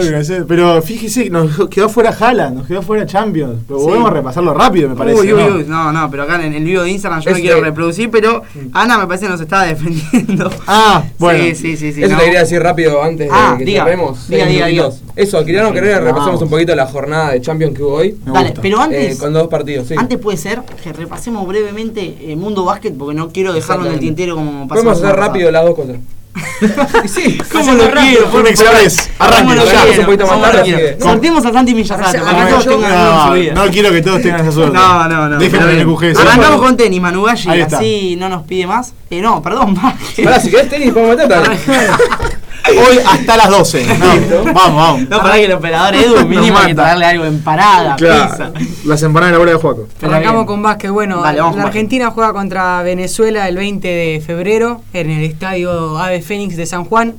[0.09, 0.45] que hacer.
[0.47, 3.59] Pero fíjese, nos quedó fuera Haaland, nos quedó fuera Champions.
[3.67, 3.85] Pero Sí.
[3.85, 5.19] volvemos a repasarlo rápido, me parece.
[5.21, 5.55] Uy, uy, ¿no?
[5.55, 8.09] uy, no, no, pero acá en el video de Instagram yo no Ese- quiero reproducir,
[8.09, 8.43] pero
[8.73, 10.49] Ana me parece que nos está defendiendo.
[10.67, 11.43] Ah, bueno.
[11.43, 11.93] Sí, sí, sí.
[11.93, 12.19] sí Eso no.
[12.19, 14.89] te quería decir rápido antes de Ah, que diga, diga.
[15.15, 18.17] Eso, quería no querer repasamos un poquito la jornada de Champions que hubo hoy.
[18.25, 19.95] Me Dale, pero antes, Eh, con dos partidos, sí.
[19.97, 23.99] antes puede ser que repasemos brevemente el mundo básquet porque no quiero dejarlo en el
[23.99, 25.97] tintero como pasó Podemos hacer rápido las dos cosas.
[27.07, 28.27] Sí, ¿Cómo lo quiero?
[28.29, 29.09] Fue un express.
[29.17, 29.83] ¿Cómo Arranque lo ya.
[29.83, 29.99] quiero?
[30.01, 30.79] un poquito más ¿Cómo lo tarde, quiero?
[30.79, 33.53] que- a Santi Millasato para que todos tengan su No, vida.
[33.53, 34.73] no quiero que todos tengan esa suerte.
[34.77, 35.39] No, no, no.
[35.41, 35.95] El bien.
[35.95, 36.19] QG.
[36.19, 37.77] Arrancamos con tenis, Manugalli, Ahí está.
[37.77, 38.93] así no nos pide más.
[39.09, 39.75] Eh, no, perdón.
[40.25, 41.41] Ahora, si querés tenis, podemos meter.
[42.67, 43.85] Hoy hasta las 12.
[43.99, 45.01] No, vamos, vamos.
[45.09, 48.51] No, para que el operador Edu mínimo hay que traerle algo en parada, pizza.
[48.85, 49.87] Las empanadas de la bola de Juaco.
[49.99, 50.91] Pero Arrancamos con básquet.
[50.91, 56.55] Bueno, la Argentina juega contra Venezuela el 20 de febrero en el estadio Ave Fénix
[56.57, 57.15] de San Juan.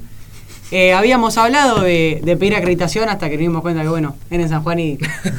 [0.72, 4.43] Eh, habíamos hablado de, de pedir acreditación hasta que nos dimos cuenta que, bueno, era
[4.45, 4.99] en San Juan y,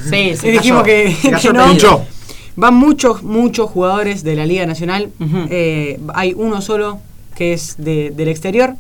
[0.10, 1.68] Sí, se y dijimos que, Se cayó que no.
[1.68, 2.06] Mucho.
[2.58, 5.10] Van muchos, muchos jugadores de la Liga Nacional.
[5.50, 7.00] Eh, hay uno solo
[7.34, 8.76] que es de- del exterior.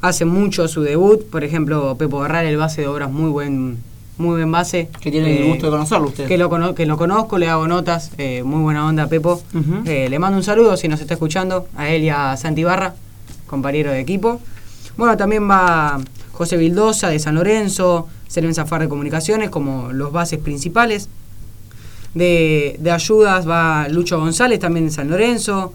[0.00, 1.24] Hace mucho su debut.
[1.24, 3.78] Por ejemplo, Pepo Barral, el base de obras, muy buen,
[4.18, 4.88] muy buen base.
[5.00, 6.26] Que tiene el Eh, gusto de conocerlo usted.
[6.26, 9.42] que lo, cono- que lo conozco, le hago notas, eh, muy buena onda Pepo.
[9.84, 12.94] Eh, le mando un saludo si nos está escuchando, a él y a Santi Barra,
[13.46, 14.40] compañero de equipo.
[14.96, 15.98] Bueno, también va
[16.32, 21.08] José Vildosa de San Lorenzo, Selven Zafar de Comunicaciones como los bases principales.
[22.14, 25.72] De, de ayudas va Lucho González también de San Lorenzo.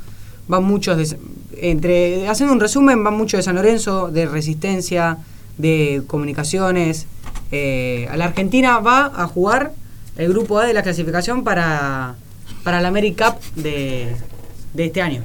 [0.48, 1.18] Van muchos de,
[1.58, 5.18] entre haciendo un resumen, van muchos de San Lorenzo, de Resistencia,
[5.58, 7.08] de Comunicaciones.
[7.52, 9.74] Eh, a la Argentina va a jugar
[10.18, 12.16] el grupo A de la clasificación para,
[12.64, 14.16] para la America Cup de,
[14.74, 15.24] de este año.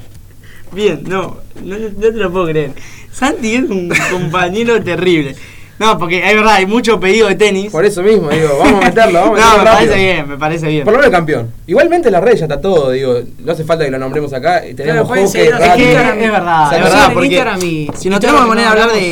[0.73, 2.73] Bien, no, no, no te lo puedo creer.
[3.13, 5.37] Santi es un compañero terrible.
[5.79, 7.71] No, porque es verdad, hay mucho pedido de tenis.
[7.71, 9.75] Por eso mismo, digo, vamos a meterlo, vamos a No, meterlo me rápido.
[9.91, 10.85] parece bien, me parece bien.
[10.85, 11.51] Por lo menos el campeón.
[11.67, 14.61] Igualmente la red ya está todo, digo, no hace falta que lo nombremos acá.
[14.63, 15.23] Tenemos Claro, hockey.
[15.25, 15.93] Es que
[16.25, 18.49] es verdad, O sea, es verdad, siguen en porque Instagram y- si nos tenemos que
[18.49, 19.03] poner a hablar hablamos.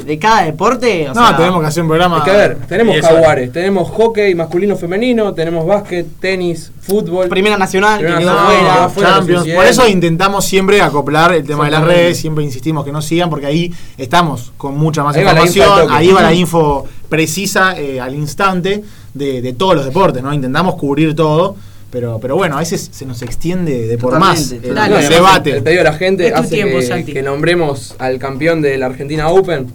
[0.00, 2.18] De, de cada deporte, o No, sea, tenemos que hacer un programa.
[2.18, 3.06] Es que a ver, tenemos Eso.
[3.08, 7.28] jaguares, tenemos hockey masculino femenino, tenemos básquet, tenis, fútbol.
[7.28, 8.74] Primera Nacional, Primera que quedó Nacional, fuera.
[8.74, 9.10] quedó fuera.
[9.10, 9.46] Champions.
[9.54, 13.30] Por eso intentamos siempre acoplar el tema de las redes, siempre insistimos que nos sigan
[13.30, 18.14] porque ahí estamos con mucha más Ahí información, ahí va la info precisa eh, al
[18.14, 18.82] instante
[19.14, 20.32] de, de todos los deportes, ¿no?
[20.32, 21.56] Intentamos cubrir todo,
[21.90, 24.90] pero, pero bueno, a veces se nos extiende de por Totalmente, más el.
[24.92, 25.56] No, debate.
[25.56, 29.66] El pedido de la gente hace tiempo, que nombremos al campeón de la Argentina Open,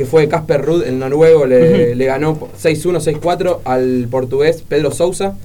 [0.00, 5.36] que fue Casper Ruud, el noruego, le, le ganó 6-1, 6-4 al portugués Pedro Sousa.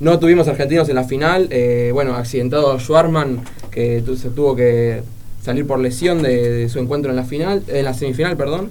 [0.00, 1.46] No tuvimos argentinos en la final.
[1.50, 5.02] eh, bueno, accidentado Schwarman, que tu- se tuvo que
[5.44, 8.70] salir por lesión de, de su encuentro en la final, en la semifinal, perdón.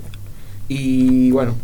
[0.67, 1.55] Y bueno,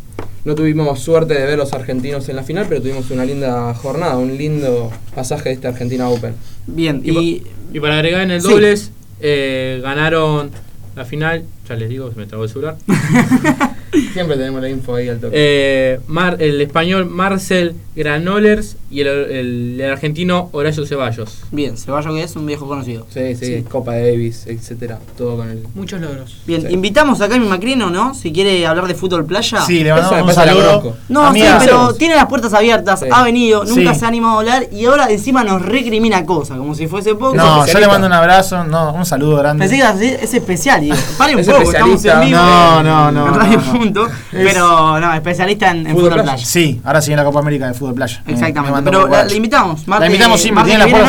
[0.46, 4.16] no tuvimos suerte de ver los argentinos en la final, pero tuvimos una linda jornada,
[4.18, 6.34] un lindo pasaje de esta Argentina Open.
[6.66, 8.48] Bien, Y, y, pa- y para agregar en el Sí.
[8.50, 10.52] dobles, eh, ganaron
[10.96, 12.78] la final, ya les digo, me trabó el celular.
[14.14, 15.34] Siempre tenemos la info ahí al toque.
[15.36, 21.40] Eh, Mar- el español Marcel Granolers y el, el- el argentino Horacio Ceballos.
[21.52, 23.06] bien, Ceballos que es un viejo conocido.
[23.14, 25.64] Sí, sí, Copa Davis, etcétera, todo con el.
[25.76, 26.38] Muchos logros.
[26.46, 26.68] Bien, Sí.
[26.74, 28.14] invitamos a Cami Macrino, ¿no?
[28.14, 29.62] Si quiere hablar de fútbol playa.
[29.62, 30.98] Sí, le mandamos un saludo.
[31.10, 31.98] No, Amiga, sí, pero hacemos.
[31.98, 33.06] tiene las puertas abiertas, Sí.
[33.12, 34.00] ha venido, nunca Sí.
[34.00, 37.36] se ha animado a hablar y ahora encima nos recrimina cosas, como si fuese poco.
[37.36, 39.68] No, yo le mando un abrazo, no, un saludo grande.
[39.68, 42.38] Pensé que es especial, y pare un Es poco, estamos en vivo.
[42.38, 43.85] No, no, no, En Radio no, no.
[43.94, 46.24] Punto, pero no, especialista en, en Fútbol fútbol playa.
[46.34, 46.46] playa.
[46.46, 48.22] Sí, ahora sí en la Copa América de Fútbol Playa.
[48.26, 49.82] Me- me Exactamente, pero la, la invitamos.
[49.88, 50.46] La martes- invitamos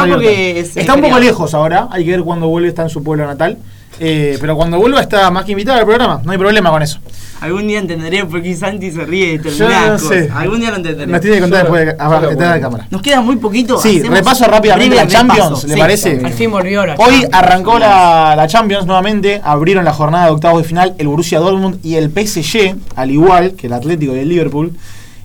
[0.08, 0.70] no, porque abiertas.
[0.70, 3.02] es- Está es un poco lejos ahora, hay que ver cuando vuelve, está en su
[3.02, 3.58] pueblo natal.
[3.98, 6.98] Eh, pero cuando vuelva está más que invitada al programa, no hay problema con eso.
[7.40, 10.22] Algún día entenderé por qué Santi se ríe de determinadas no sé.
[10.28, 10.36] cosas.
[10.40, 11.12] Algún día lo entenderé.
[11.12, 12.86] Nos tiene que contar Yo- después de, abajo, detrás de la cámara.
[12.90, 13.78] Nos queda muy poquito.
[13.78, 15.80] Sí, hacemos repaso rápidamente breve la Champions, repaso, ¿le sí.
[15.80, 16.20] parece?
[16.24, 17.28] Al fin volvió la Hoy Champions.
[17.34, 21.78] arrancó la, la Champions nuevamente, abrieron la jornada de octavos de final el Borussia Dortmund
[21.84, 24.72] y el PSG, al igual que el Atlético y el Liverpool.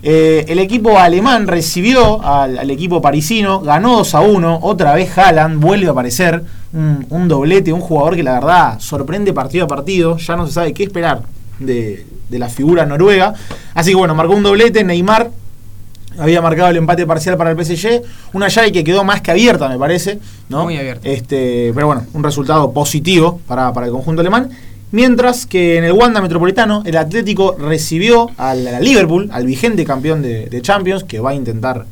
[0.03, 5.15] Eh, el equipo alemán recibió al, al equipo parisino, ganó 2 a 1, otra vez
[5.17, 6.43] Haaland vuelve a aparecer,
[6.73, 10.53] un, un doblete, un jugador que la verdad sorprende partido a partido, ya no se
[10.53, 11.23] sabe qué esperar
[11.59, 13.33] de, de la figura noruega.
[13.73, 15.31] Así que bueno, marcó un doblete, Neymar
[16.17, 18.01] había marcado el empate parcial para el PSG,
[18.33, 20.19] una llave que quedó más que abierta, me parece,
[20.49, 20.63] ¿no?
[20.63, 21.07] Muy abierta.
[21.07, 24.49] Este, pero bueno, un resultado positivo para, para el conjunto alemán.
[24.91, 30.21] Mientras que en el Wanda Metropolitano, el Atlético recibió al, al Liverpool, al vigente campeón
[30.21, 31.85] de, de Champions, que va a intentar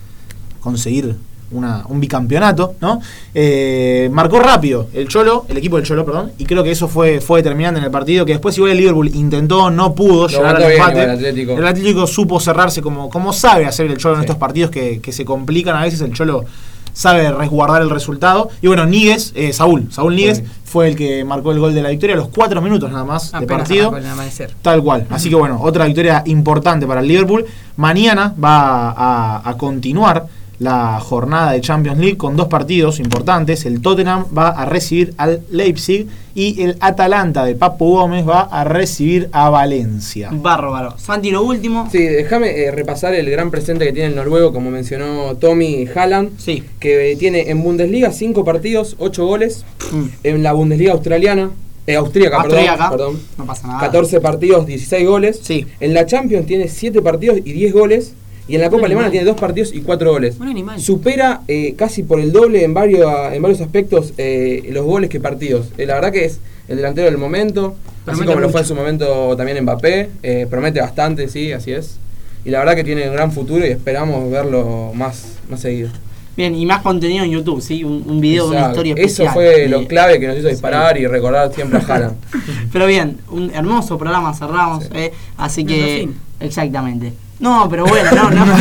[0.60, 1.16] conseguir
[1.52, 3.02] una- un bicampeonato, ¿no?
[3.34, 7.22] Eh, marcó rápido el Cholo, el equipo del Cholo, perdón, y creo que eso fue,
[7.22, 10.64] fue determinante en el partido, que después igual el Liverpool intentó, no pudo llegar al
[10.72, 11.04] empate.
[11.04, 11.52] el Atlético.
[11.54, 15.12] El Atlético supo cerrarse como, como sabe hacer el Cholo en estos partidos que, que
[15.12, 16.46] se complican a veces, el Cholo
[16.92, 18.50] sabe resguardar el resultado.
[18.62, 20.44] Y bueno, Níguez, eh, Saúl, Saúl Níguez Sí.
[20.66, 23.32] fue el que marcó el gol de la victoria a los cuatro minutos nada más
[23.32, 23.90] de partido.
[23.90, 24.52] arrancó el amanecer.
[24.62, 25.06] Tal cual.
[25.10, 27.46] Así que bueno, otra victoria importante para el Liverpool.
[27.78, 30.26] Mañana va a, a continuar
[30.60, 33.66] la jornada de Champions League con dos partidos importantes.
[33.66, 38.64] El Tottenham va a recibir al Leipzig y el Atalanta de Papu Gómez va a
[38.66, 40.30] recibir a Valencia.
[40.32, 40.96] Bárbaro.
[40.98, 41.88] Santi, lo último.
[41.92, 46.38] Sí, déjame eh, repasar el gran presente que tiene el noruego, como mencionó Tommy Haaland,
[46.38, 46.64] Sí.
[46.80, 50.06] que eh, tiene en Bundesliga 5 partidos, 8 goles, Mm.
[50.24, 51.52] en la Bundesliga australiana,
[51.88, 52.90] eh, austríaca, Austríaca.
[52.90, 53.80] perdón, perdón, No pasa nada.
[53.80, 55.40] 14 partidos, 16 goles.
[55.42, 55.66] Sí.
[55.80, 58.14] En la Champions tiene 7 partidos y 10 goles.
[58.50, 60.36] Y en la Copa Alemana tiene 2 partidos y 4 goles.
[60.40, 60.80] Un animal.
[60.82, 65.20] Supera eh, casi por el doble en varios, en varios aspectos eh, los goles que
[65.20, 65.68] partidos.
[65.78, 67.76] Eh, la verdad que es el delantero del momento.
[68.08, 70.10] así como lo fue en su momento también Mbappé.
[70.50, 71.98] promete bastante, sí, así es.
[72.44, 75.90] Y la verdad que tiene un gran futuro y esperamos verlo más, más seguido.
[76.38, 77.84] Bien, y más contenido en YouTube, ¿sí?
[77.84, 79.34] Un, un video de una historia Eso especial.
[79.34, 82.16] fue Eh, lo clave que nos hizo disparar y recordar siempre a Haaland.
[82.72, 85.10] Pero bien, un hermoso programa cerramos, Sí.
[85.38, 86.10] así que...
[86.40, 87.12] Exactamente.
[87.40, 88.56] No, pero bueno, no, no, no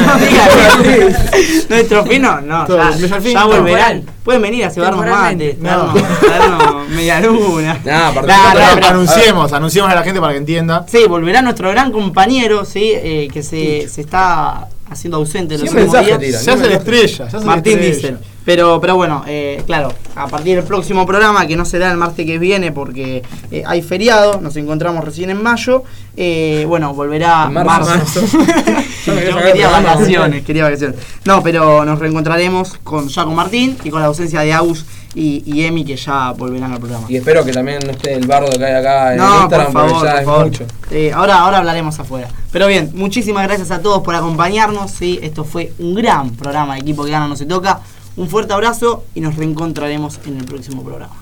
[1.68, 4.04] Nuestro fin no, no, ya, ya volverán.
[4.22, 7.78] Pueden venir a cebarnos mates, traernos, traernos media luna.
[7.84, 10.86] Nah, pero- anunciemos, anunciemos a la gente para que entienda.
[10.88, 15.84] Sí, volverá nuestro gran compañero, sí, eh, que se, se está haciendo ausente los Siempre
[15.84, 16.18] últimos días.
[16.20, 17.80] tira, Se hace la estrella, se hace la Martín.
[17.80, 18.18] Diesel.
[18.48, 22.24] Pero, pero bueno, eh, claro, a partir del próximo programa, que no será el martes
[22.24, 25.82] que viene porque eh, hay feriado, nos encontramos recién en mayo.
[26.16, 28.22] eh, bueno, volverá En marzo.
[29.06, 30.96] me quería vacaciones, quería vacaciones.
[31.26, 35.42] No, pero nos reencontraremos con, ya con Martín y con la ausencia de Agus y,
[35.44, 37.04] y Emi que ya volverán al programa.
[37.06, 39.90] Y espero que también no esté el bardo que hay acá en No, Instagram, por
[39.90, 40.44] favor, porque ya por es favor.
[40.46, 40.64] mucho.
[40.90, 42.28] Eh, ahora, ahora hablaremos afuera.
[42.50, 44.90] Pero bien, muchísimas gracias a todos por acompañarnos.
[44.90, 45.18] ¿sí?
[45.22, 47.80] Esto fue un gran programa de equipo que gana no se toca.
[48.18, 51.14] Un fuerte abrazo y nos reencontraremos en el próximo programa.